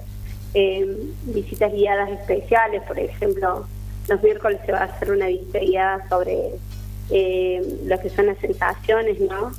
eh, 0.54 0.86
visitas 1.24 1.74
guiadas 1.74 2.12
especiales, 2.12 2.82
por 2.84 2.97
ejemplo, 2.97 3.65
los 4.08 4.24
miércoles 4.24 4.62
se 4.65 4.71
va 4.71 4.80
a 4.80 4.84
hacer 4.86 5.12
una 5.12 5.28
visita 5.28 5.60
guiada 5.60 6.08
sobre 6.08 6.52
eh, 7.10 7.80
lo 7.86 8.00
que 8.00 8.10
son 8.10 8.28
las 8.28 8.38
sensaciones, 8.38 9.19
¿no? 9.19 9.52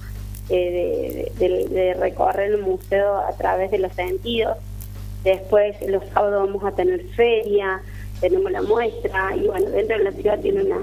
Eh, 0.48 1.32
de, 1.38 1.94
recorrer 1.94 2.52
el 2.52 2.62
museo 2.62 3.18
a 3.18 3.32
través 3.36 3.70
de 3.70 3.78
los 3.78 3.92
sentidos. 3.92 4.56
Después, 5.22 5.76
los 5.86 6.02
sábados 6.14 6.46
vamos 6.46 6.64
a 6.64 6.74
tener 6.74 7.04
feria, 7.10 7.82
tenemos 8.20 8.50
la 8.50 8.62
muestra, 8.62 9.36
y 9.36 9.46
bueno, 9.48 9.68
dentro 9.68 9.98
de 9.98 10.04
la 10.04 10.12
ciudad 10.12 10.40
tiene 10.40 10.62
una 10.62 10.78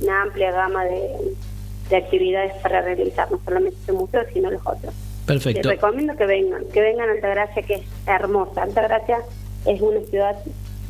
una 0.00 0.22
amplia 0.22 0.52
gama 0.52 0.84
de, 0.84 1.34
actividades 1.94 2.54
para 2.62 2.80
realizar, 2.80 3.30
no 3.30 3.38
solamente 3.44 3.78
este 3.78 3.92
museo, 3.92 4.22
sino 4.32 4.50
los 4.50 4.62
otros. 4.64 4.92
Perfecto. 5.26 5.68
Les 5.68 5.76
recomiendo 5.76 6.16
que 6.16 6.26
vengan, 6.26 6.64
que 6.72 6.80
vengan 6.80 7.08
a 7.08 7.12
Altagracia, 7.12 7.62
que 7.62 7.74
es 7.74 7.82
hermosa. 8.06 8.62
Altagracia 8.62 9.18
es 9.64 9.80
una 9.80 10.00
ciudad 10.00 10.36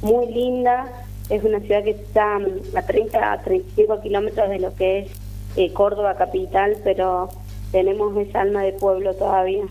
muy 0.00 0.26
linda, 0.32 0.86
es 1.28 1.44
una 1.44 1.60
ciudad 1.60 1.84
que 1.84 1.90
está 1.90 2.36
a 2.36 2.82
30 2.82 3.32
a 3.32 3.42
35 3.42 4.00
kilómetros 4.00 4.48
de 4.48 4.58
lo 4.60 4.74
que 4.74 5.00
es 5.00 5.10
eh, 5.56 5.72
Córdoba 5.72 6.16
capital, 6.16 6.76
pero 6.84 7.28
tenemos 7.70 8.16
esa 8.16 8.42
alma 8.42 8.62
de 8.62 8.72
pueblo 8.72 9.14
todavía. 9.14 9.64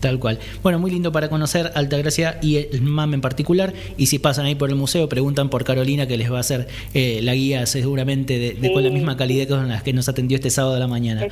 Tal 0.00 0.18
cual. 0.18 0.38
Bueno, 0.62 0.78
muy 0.78 0.90
lindo 0.90 1.12
para 1.12 1.28
conocer 1.28 1.72
Altagracia 1.74 2.38
y 2.40 2.56
el 2.56 2.80
MAM 2.80 3.14
en 3.14 3.20
particular. 3.20 3.74
Y 3.98 4.06
si 4.06 4.18
pasan 4.18 4.46
ahí 4.46 4.54
por 4.54 4.70
el 4.70 4.76
museo, 4.76 5.08
preguntan 5.08 5.50
por 5.50 5.62
Carolina, 5.64 6.06
que 6.06 6.16
les 6.16 6.32
va 6.32 6.38
a 6.38 6.40
hacer 6.40 6.68
eh, 6.94 7.20
la 7.22 7.34
guía 7.34 7.66
seguramente 7.66 8.38
de, 8.38 8.72
con 8.72 8.82
la 8.82 8.90
misma 8.90 9.16
calidad 9.16 9.46
con 9.48 9.68
las 9.68 9.82
que 9.82 9.92
nos 9.92 10.08
atendió 10.08 10.36
este 10.36 10.48
sábado 10.48 10.74
de 10.74 10.80
la 10.80 10.86
mañana. 10.86 11.26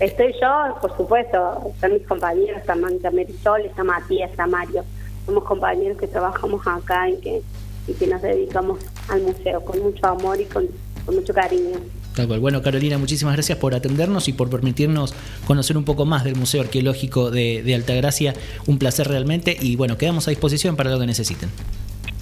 Estoy 0.00 0.34
yo, 0.40 0.76
por 0.82 0.94
supuesto, 0.96 1.70
están 1.72 1.94
mis 1.94 2.02
compañeros, 2.06 2.58
está, 2.58 2.74
Marisol, 2.74 3.62
está 3.62 3.84
Matías, 3.84 4.30
está 4.30 4.46
Mario. 4.46 4.84
Somos 5.24 5.44
compañeros 5.44 5.96
que 5.96 6.06
trabajamos 6.06 6.60
acá 6.66 7.08
y 7.08 7.16
que, 7.16 7.42
y 7.86 7.92
que 7.94 8.06
nos 8.06 8.20
dedicamos 8.20 8.80
al 9.08 9.22
museo 9.22 9.64
con 9.64 9.80
mucho 9.80 10.06
amor 10.06 10.38
y 10.40 10.44
con 10.44 10.68
mucho 11.06 11.32
cariño. 11.32 11.78
Bueno, 12.16 12.62
Carolina, 12.62 12.96
muchísimas 12.96 13.34
gracias 13.34 13.58
por 13.58 13.74
atendernos 13.74 14.28
y 14.28 14.32
por 14.32 14.48
permitirnos 14.48 15.14
conocer 15.46 15.76
un 15.76 15.84
poco 15.84 16.06
más 16.06 16.22
del 16.24 16.36
Museo 16.36 16.62
Arqueológico 16.62 17.30
de, 17.30 17.74
Altagracia. 17.74 18.34
Un 18.66 18.78
placer 18.78 19.08
realmente 19.08 19.56
y 19.60 19.76
bueno, 19.76 19.98
quedamos 19.98 20.28
a 20.28 20.30
disposición 20.30 20.76
para 20.76 20.90
lo 20.90 21.00
que 21.00 21.06
necesiten. 21.06 21.50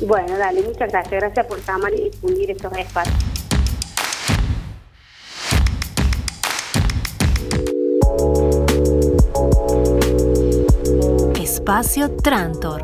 Bueno, 0.01 0.37
dale, 0.39 0.63
muchas 0.63 0.91
gracias. 0.91 1.21
Gracias 1.21 1.47
por 1.47 1.65
llamar 1.65 1.93
y 1.95 2.05
difundir 2.05 2.51
estos 2.51 2.73
espacios. 2.77 3.17
Espacio 11.39 12.11
Trantor. 12.17 12.83